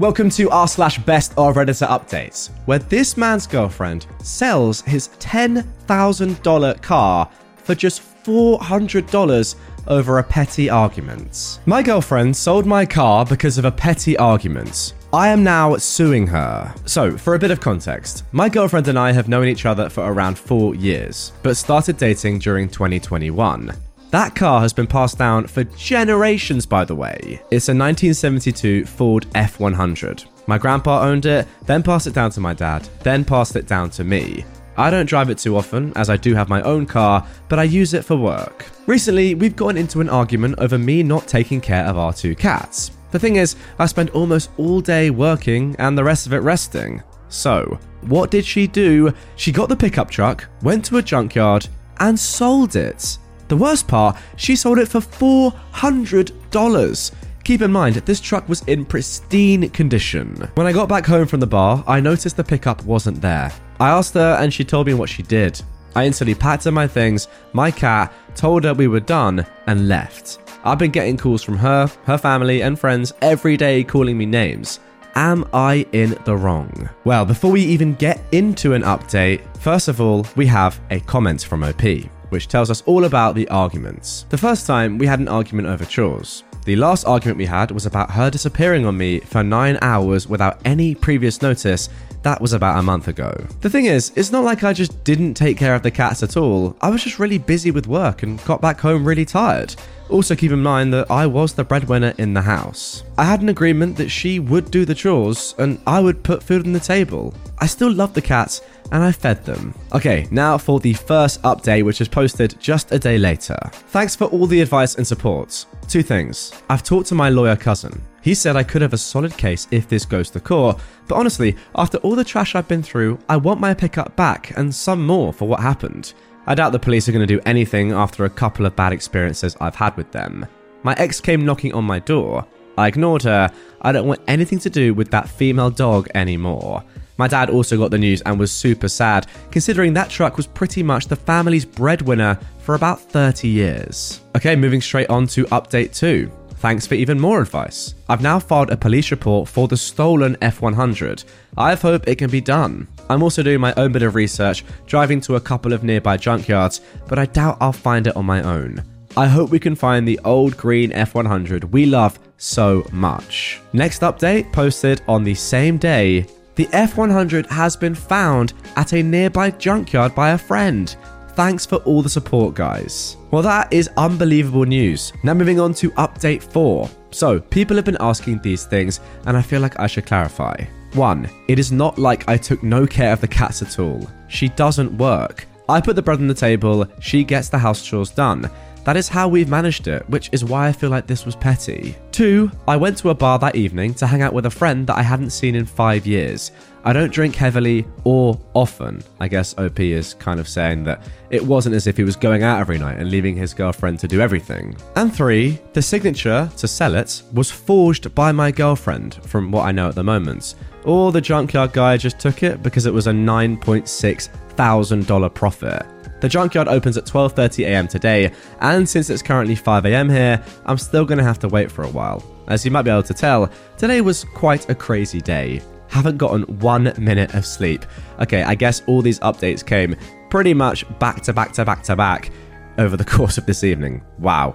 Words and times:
Welcome 0.00 0.30
to 0.30 0.48
r 0.48 0.66
slash 0.66 0.98
best 1.00 1.32
of 1.36 1.56
Redditor 1.56 1.86
updates, 1.86 2.48
where 2.64 2.78
this 2.78 3.18
man's 3.18 3.46
girlfriend 3.46 4.06
sells 4.22 4.80
his 4.80 5.08
$10,000 5.18 6.80
car 6.80 7.28
for 7.56 7.74
just 7.74 8.00
$400 8.24 9.54
over 9.88 10.18
a 10.18 10.24
petty 10.24 10.70
argument. 10.70 11.60
My 11.66 11.82
girlfriend 11.82 12.34
sold 12.34 12.64
my 12.64 12.86
car 12.86 13.26
because 13.26 13.58
of 13.58 13.66
a 13.66 13.70
petty 13.70 14.16
argument. 14.16 14.94
I 15.12 15.28
am 15.28 15.44
now 15.44 15.76
suing 15.76 16.26
her. 16.28 16.74
So, 16.86 17.18
for 17.18 17.34
a 17.34 17.38
bit 17.38 17.50
of 17.50 17.60
context, 17.60 18.24
my 18.32 18.48
girlfriend 18.48 18.88
and 18.88 18.98
I 18.98 19.12
have 19.12 19.28
known 19.28 19.48
each 19.48 19.66
other 19.66 19.90
for 19.90 20.10
around 20.10 20.38
four 20.38 20.74
years, 20.74 21.32
but 21.42 21.58
started 21.58 21.98
dating 21.98 22.38
during 22.38 22.70
2021. 22.70 23.76
That 24.10 24.34
car 24.34 24.60
has 24.60 24.72
been 24.72 24.88
passed 24.88 25.18
down 25.18 25.46
for 25.46 25.62
generations, 25.62 26.66
by 26.66 26.84
the 26.84 26.96
way. 26.96 27.40
It's 27.52 27.68
a 27.68 27.74
1972 27.74 28.84
Ford 28.84 29.26
F100. 29.36 30.26
My 30.48 30.58
grandpa 30.58 31.02
owned 31.02 31.26
it, 31.26 31.46
then 31.66 31.84
passed 31.84 32.08
it 32.08 32.14
down 32.14 32.32
to 32.32 32.40
my 32.40 32.52
dad, 32.52 32.88
then 33.04 33.24
passed 33.24 33.54
it 33.54 33.68
down 33.68 33.88
to 33.90 34.02
me. 34.02 34.44
I 34.76 34.90
don't 34.90 35.06
drive 35.06 35.30
it 35.30 35.38
too 35.38 35.56
often, 35.56 35.92
as 35.94 36.10
I 36.10 36.16
do 36.16 36.34
have 36.34 36.48
my 36.48 36.60
own 36.62 36.86
car, 36.86 37.24
but 37.48 37.60
I 37.60 37.64
use 37.64 37.94
it 37.94 38.04
for 38.04 38.16
work. 38.16 38.66
Recently, 38.88 39.36
we've 39.36 39.54
gotten 39.54 39.76
into 39.76 40.00
an 40.00 40.08
argument 40.08 40.56
over 40.58 40.76
me 40.76 41.04
not 41.04 41.28
taking 41.28 41.60
care 41.60 41.84
of 41.84 41.96
our 41.96 42.12
two 42.12 42.34
cats. 42.34 42.90
The 43.12 43.18
thing 43.18 43.36
is, 43.36 43.54
I 43.78 43.86
spend 43.86 44.10
almost 44.10 44.50
all 44.56 44.80
day 44.80 45.10
working 45.10 45.76
and 45.78 45.96
the 45.96 46.02
rest 46.02 46.26
of 46.26 46.32
it 46.32 46.38
resting. 46.38 47.00
So, 47.28 47.78
what 48.02 48.32
did 48.32 48.44
she 48.44 48.66
do? 48.66 49.14
She 49.36 49.52
got 49.52 49.68
the 49.68 49.76
pickup 49.76 50.10
truck, 50.10 50.48
went 50.62 50.84
to 50.86 50.96
a 50.96 51.02
junkyard, 51.02 51.68
and 52.00 52.18
sold 52.18 52.74
it. 52.74 53.18
The 53.50 53.56
worst 53.56 53.88
part, 53.88 54.16
she 54.36 54.54
sold 54.54 54.78
it 54.78 54.86
for 54.86 55.00
$400. 55.00 57.12
Keep 57.42 57.62
in 57.62 57.72
mind, 57.72 57.96
this 57.96 58.20
truck 58.20 58.48
was 58.48 58.62
in 58.68 58.84
pristine 58.84 59.68
condition. 59.70 60.48
When 60.54 60.68
I 60.68 60.72
got 60.72 60.88
back 60.88 61.04
home 61.04 61.26
from 61.26 61.40
the 61.40 61.48
bar, 61.48 61.82
I 61.88 61.98
noticed 61.98 62.36
the 62.36 62.44
pickup 62.44 62.84
wasn't 62.84 63.20
there. 63.20 63.52
I 63.80 63.88
asked 63.88 64.14
her, 64.14 64.38
and 64.40 64.54
she 64.54 64.62
told 64.62 64.86
me 64.86 64.94
what 64.94 65.08
she 65.08 65.24
did. 65.24 65.60
I 65.96 66.06
instantly 66.06 66.36
packed 66.36 66.68
up 66.68 66.74
my 66.74 66.86
things, 66.86 67.26
my 67.52 67.72
cat, 67.72 68.12
told 68.36 68.62
her 68.62 68.72
we 68.72 68.86
were 68.86 69.00
done, 69.00 69.44
and 69.66 69.88
left. 69.88 70.38
I've 70.62 70.78
been 70.78 70.92
getting 70.92 71.16
calls 71.16 71.42
from 71.42 71.58
her, 71.58 71.90
her 72.04 72.18
family, 72.18 72.62
and 72.62 72.78
friends 72.78 73.12
every 73.20 73.56
day 73.56 73.82
calling 73.82 74.16
me 74.16 74.26
names. 74.26 74.78
Am 75.16 75.44
I 75.52 75.84
in 75.90 76.16
the 76.24 76.36
wrong? 76.36 76.88
Well, 77.02 77.24
before 77.24 77.50
we 77.50 77.62
even 77.62 77.94
get 77.94 78.22
into 78.30 78.74
an 78.74 78.82
update, 78.82 79.40
first 79.56 79.88
of 79.88 80.00
all, 80.00 80.24
we 80.36 80.46
have 80.46 80.80
a 80.90 81.00
comment 81.00 81.42
from 81.42 81.64
OP 81.64 81.82
which 82.30 82.48
tells 82.48 82.70
us 82.70 82.82
all 82.86 83.04
about 83.04 83.34
the 83.34 83.48
arguments. 83.48 84.24
The 84.30 84.38
first 84.38 84.66
time 84.66 84.98
we 84.98 85.06
had 85.06 85.20
an 85.20 85.28
argument 85.28 85.68
over 85.68 85.84
chores. 85.84 86.42
The 86.64 86.76
last 86.76 87.04
argument 87.04 87.38
we 87.38 87.46
had 87.46 87.70
was 87.70 87.86
about 87.86 88.10
her 88.10 88.30
disappearing 88.30 88.84
on 88.84 88.96
me 88.96 89.20
for 89.20 89.42
nine 89.42 89.78
hours 89.80 90.28
without 90.28 90.60
any 90.64 90.94
previous 90.94 91.40
notice. 91.40 91.88
That 92.22 92.40
was 92.40 92.52
about 92.52 92.78
a 92.78 92.82
month 92.82 93.08
ago. 93.08 93.32
The 93.62 93.70
thing 93.70 93.86
is, 93.86 94.12
it's 94.14 94.30
not 94.30 94.44
like 94.44 94.62
I 94.62 94.74
just 94.74 95.02
didn't 95.04 95.34
take 95.34 95.56
care 95.56 95.74
of 95.74 95.82
the 95.82 95.90
cats 95.90 96.22
at 96.22 96.36
all. 96.36 96.76
I 96.82 96.90
was 96.90 97.02
just 97.02 97.18
really 97.18 97.38
busy 97.38 97.70
with 97.70 97.86
work 97.86 98.22
and 98.22 98.44
got 98.44 98.60
back 98.60 98.78
home 98.78 99.06
really 99.06 99.24
tired. 99.24 99.74
Also, 100.10 100.36
keep 100.36 100.52
in 100.52 100.62
mind 100.62 100.92
that 100.92 101.10
I 101.10 101.26
was 101.26 101.54
the 101.54 101.64
breadwinner 101.64 102.12
in 102.18 102.34
the 102.34 102.42
house. 102.42 103.04
I 103.16 103.24
had 103.24 103.40
an 103.40 103.48
agreement 103.48 103.96
that 103.96 104.10
she 104.10 104.38
would 104.38 104.70
do 104.70 104.84
the 104.84 104.94
chores 104.94 105.54
and 105.56 105.80
I 105.86 106.00
would 106.00 106.22
put 106.22 106.42
food 106.42 106.66
on 106.66 106.72
the 106.72 106.80
table. 106.80 107.32
I 107.58 107.66
still 107.66 107.92
love 107.92 108.12
the 108.12 108.20
cats 108.20 108.60
and 108.92 109.02
I 109.02 109.12
fed 109.12 109.44
them. 109.44 109.74
Okay, 109.92 110.26
now 110.30 110.58
for 110.58 110.80
the 110.80 110.94
first 110.94 111.42
update, 111.42 111.84
which 111.84 112.00
is 112.00 112.08
posted 112.08 112.56
just 112.58 112.92
a 112.92 112.98
day 112.98 113.18
later. 113.18 113.58
Thanks 113.88 114.16
for 114.16 114.26
all 114.26 114.46
the 114.46 114.60
advice 114.60 114.96
and 114.96 115.06
support. 115.06 115.66
Two 115.88 116.02
things. 116.02 116.52
I've 116.68 116.82
talked 116.82 117.08
to 117.08 117.14
my 117.14 117.28
lawyer 117.28 117.56
cousin. 117.56 118.02
He 118.22 118.34
said 118.34 118.56
I 118.56 118.62
could 118.62 118.82
have 118.82 118.92
a 118.92 118.98
solid 118.98 119.36
case 119.36 119.66
if 119.70 119.88
this 119.88 120.04
goes 120.04 120.30
to 120.30 120.40
court, 120.40 120.80
but 121.08 121.16
honestly, 121.16 121.56
after 121.74 121.98
all 121.98 122.14
the 122.14 122.24
trash 122.24 122.54
I've 122.54 122.68
been 122.68 122.82
through, 122.82 123.18
I 123.28 123.36
want 123.36 123.60
my 123.60 123.74
pickup 123.74 124.14
back 124.14 124.56
and 124.56 124.74
some 124.74 125.06
more 125.06 125.32
for 125.32 125.48
what 125.48 125.60
happened. 125.60 126.12
I 126.46 126.54
doubt 126.54 126.72
the 126.72 126.78
police 126.78 127.08
are 127.08 127.12
going 127.12 127.26
to 127.26 127.34
do 127.34 127.40
anything 127.46 127.92
after 127.92 128.24
a 128.24 128.30
couple 128.30 128.66
of 128.66 128.76
bad 128.76 128.92
experiences 128.92 129.56
I've 129.60 129.74
had 129.74 129.96
with 129.96 130.10
them. 130.12 130.46
My 130.82 130.94
ex 130.98 131.20
came 131.20 131.44
knocking 131.44 131.72
on 131.74 131.84
my 131.84 131.98
door. 131.98 132.46
I 132.76 132.88
ignored 132.88 133.22
her. 133.24 133.50
I 133.82 133.92
don't 133.92 134.06
want 134.06 134.22
anything 134.26 134.58
to 134.60 134.70
do 134.70 134.94
with 134.94 135.10
that 135.10 135.28
female 135.28 135.70
dog 135.70 136.08
anymore. 136.14 136.82
My 137.20 137.28
dad 137.28 137.50
also 137.50 137.76
got 137.76 137.90
the 137.90 137.98
news 137.98 138.22
and 138.22 138.38
was 138.38 138.50
super 138.50 138.88
sad, 138.88 139.26
considering 139.50 139.92
that 139.92 140.08
truck 140.08 140.38
was 140.38 140.46
pretty 140.46 140.82
much 140.82 141.06
the 141.06 141.16
family's 141.16 141.66
breadwinner 141.66 142.38
for 142.60 142.76
about 142.76 142.98
30 142.98 143.46
years. 143.46 144.22
Okay, 144.34 144.56
moving 144.56 144.80
straight 144.80 145.10
on 145.10 145.26
to 145.26 145.44
update 145.48 145.94
2. 145.94 146.32
Thanks 146.54 146.86
for 146.86 146.94
even 146.94 147.20
more 147.20 147.42
advice. 147.42 147.94
I've 148.08 148.22
now 148.22 148.38
filed 148.38 148.70
a 148.70 148.76
police 148.78 149.10
report 149.10 149.50
for 149.50 149.68
the 149.68 149.76
stolen 149.76 150.34
F100. 150.36 151.26
I 151.58 151.68
have 151.68 151.82
hope 151.82 152.08
it 152.08 152.16
can 152.16 152.30
be 152.30 152.40
done. 152.40 152.88
I'm 153.10 153.22
also 153.22 153.42
doing 153.42 153.60
my 153.60 153.74
own 153.76 153.92
bit 153.92 154.02
of 154.02 154.14
research, 154.14 154.64
driving 154.86 155.20
to 155.20 155.36
a 155.36 155.40
couple 155.42 155.74
of 155.74 155.84
nearby 155.84 156.16
junkyards, 156.16 156.80
but 157.06 157.18
I 157.18 157.26
doubt 157.26 157.58
I'll 157.60 157.70
find 157.70 158.06
it 158.06 158.16
on 158.16 158.24
my 158.24 158.42
own. 158.42 158.82
I 159.14 159.26
hope 159.26 159.50
we 159.50 159.58
can 159.58 159.74
find 159.74 160.08
the 160.08 160.20
old 160.24 160.56
green 160.56 160.90
F100 160.92 161.70
we 161.70 161.84
love 161.84 162.18
so 162.38 162.86
much. 162.92 163.60
Next 163.74 164.00
update 164.00 164.50
posted 164.54 165.02
on 165.06 165.22
the 165.22 165.34
same 165.34 165.76
day 165.76 166.26
the 166.60 166.66
F100 166.66 167.46
has 167.46 167.74
been 167.74 167.94
found 167.94 168.52
at 168.76 168.92
a 168.92 169.02
nearby 169.02 169.50
junkyard 169.50 170.14
by 170.14 170.32
a 170.32 170.36
friend. 170.36 170.94
Thanks 171.30 171.64
for 171.64 171.76
all 171.76 172.02
the 172.02 172.08
support, 172.10 172.54
guys. 172.54 173.16
Well, 173.30 173.40
that 173.40 173.72
is 173.72 173.88
unbelievable 173.96 174.66
news. 174.66 175.10
Now, 175.22 175.32
moving 175.32 175.58
on 175.58 175.72
to 175.72 175.90
update 175.92 176.42
4. 176.42 176.90
So, 177.12 177.40
people 177.40 177.76
have 177.76 177.86
been 177.86 177.96
asking 177.98 178.42
these 178.42 178.66
things, 178.66 179.00
and 179.24 179.38
I 179.38 179.40
feel 179.40 179.62
like 179.62 179.80
I 179.80 179.86
should 179.86 180.04
clarify. 180.04 180.62
1. 180.92 181.30
It 181.48 181.58
is 181.58 181.72
not 181.72 181.98
like 181.98 182.28
I 182.28 182.36
took 182.36 182.62
no 182.62 182.86
care 182.86 183.14
of 183.14 183.22
the 183.22 183.28
cats 183.28 183.62
at 183.62 183.78
all. 183.78 184.06
She 184.28 184.50
doesn't 184.50 184.98
work. 184.98 185.46
I 185.66 185.80
put 185.80 185.96
the 185.96 186.02
bread 186.02 186.18
on 186.18 186.26
the 186.26 186.34
table, 186.34 186.84
she 187.00 187.24
gets 187.24 187.48
the 187.48 187.56
house 187.56 187.82
chores 187.82 188.10
done. 188.10 188.50
That 188.84 188.96
is 188.96 189.08
how 189.08 189.28
we've 189.28 189.48
managed 189.48 189.88
it, 189.88 190.08
which 190.08 190.30
is 190.32 190.44
why 190.44 190.68
I 190.68 190.72
feel 190.72 190.90
like 190.90 191.06
this 191.06 191.26
was 191.26 191.36
petty. 191.36 191.96
Two, 192.12 192.50
I 192.66 192.76
went 192.76 192.96
to 192.98 193.10
a 193.10 193.14
bar 193.14 193.38
that 193.38 193.56
evening 193.56 193.94
to 193.94 194.06
hang 194.06 194.22
out 194.22 194.32
with 194.32 194.46
a 194.46 194.50
friend 194.50 194.86
that 194.86 194.96
I 194.96 195.02
hadn't 195.02 195.30
seen 195.30 195.54
in 195.54 195.66
five 195.66 196.06
years. 196.06 196.52
I 196.82 196.94
don't 196.94 197.12
drink 197.12 197.34
heavily 197.34 197.86
or 198.04 198.40
often. 198.54 199.02
I 199.20 199.28
guess 199.28 199.56
OP 199.58 199.80
is 199.80 200.14
kind 200.14 200.40
of 200.40 200.48
saying 200.48 200.84
that 200.84 201.02
it 201.28 201.44
wasn't 201.44 201.74
as 201.74 201.86
if 201.86 201.96
he 201.96 202.04
was 202.04 202.16
going 202.16 202.42
out 202.42 202.58
every 202.58 202.78
night 202.78 202.98
and 202.98 203.10
leaving 203.10 203.36
his 203.36 203.52
girlfriend 203.52 203.98
to 204.00 204.08
do 204.08 204.20
everything. 204.22 204.74
And 204.96 205.14
three, 205.14 205.60
the 205.74 205.82
signature 205.82 206.50
to 206.56 206.68
sell 206.68 206.94
it 206.94 207.22
was 207.34 207.50
forged 207.50 208.14
by 208.14 208.32
my 208.32 208.50
girlfriend, 208.50 209.16
from 209.26 209.52
what 209.52 209.66
I 209.66 209.72
know 209.72 209.88
at 209.88 209.94
the 209.94 210.04
moment. 210.04 210.54
Or 210.84 211.12
the 211.12 211.20
junkyard 211.20 211.74
guy 211.74 211.98
just 211.98 212.18
took 212.18 212.42
it 212.42 212.62
because 212.62 212.86
it 212.86 212.94
was 212.94 213.06
a 213.06 213.12
$9.6 213.12 214.28
thousand 214.56 215.06
profit. 215.34 215.86
The 216.20 216.28
junkyard 216.28 216.68
opens 216.68 216.96
at 216.96 217.06
12:30 217.06 217.64
a.m. 217.64 217.88
today, 217.88 218.32
and 218.60 218.88
since 218.88 219.10
it's 219.10 219.22
currently 219.22 219.54
5 219.54 219.86
a.m. 219.86 220.08
here, 220.08 220.42
I'm 220.66 220.78
still 220.78 221.04
going 221.04 221.18
to 221.18 221.24
have 221.24 221.38
to 221.40 221.48
wait 221.48 221.70
for 221.70 221.84
a 221.84 221.88
while. 221.88 222.22
As 222.48 222.64
you 222.64 222.70
might 222.70 222.82
be 222.82 222.90
able 222.90 223.02
to 223.04 223.14
tell, 223.14 223.50
today 223.78 224.00
was 224.00 224.24
quite 224.24 224.68
a 224.68 224.74
crazy 224.74 225.20
day. 225.20 225.62
Haven't 225.88 226.18
gotten 226.18 226.42
one 226.60 226.92
minute 226.98 227.34
of 227.34 227.46
sleep. 227.46 227.84
Okay, 228.20 228.42
I 228.42 228.54
guess 228.54 228.82
all 228.86 229.02
these 229.02 229.18
updates 229.20 229.64
came 229.64 229.96
pretty 230.30 230.54
much 230.54 230.84
back 230.98 231.22
to 231.22 231.32
back 231.32 231.52
to 231.52 231.64
back 231.64 231.82
to 231.84 231.96
back 231.96 232.30
over 232.78 232.96
the 232.96 233.04
course 233.16 233.38
of 233.38 233.46
this 233.46 233.64
evening. 233.64 234.02
Wow. 234.18 234.54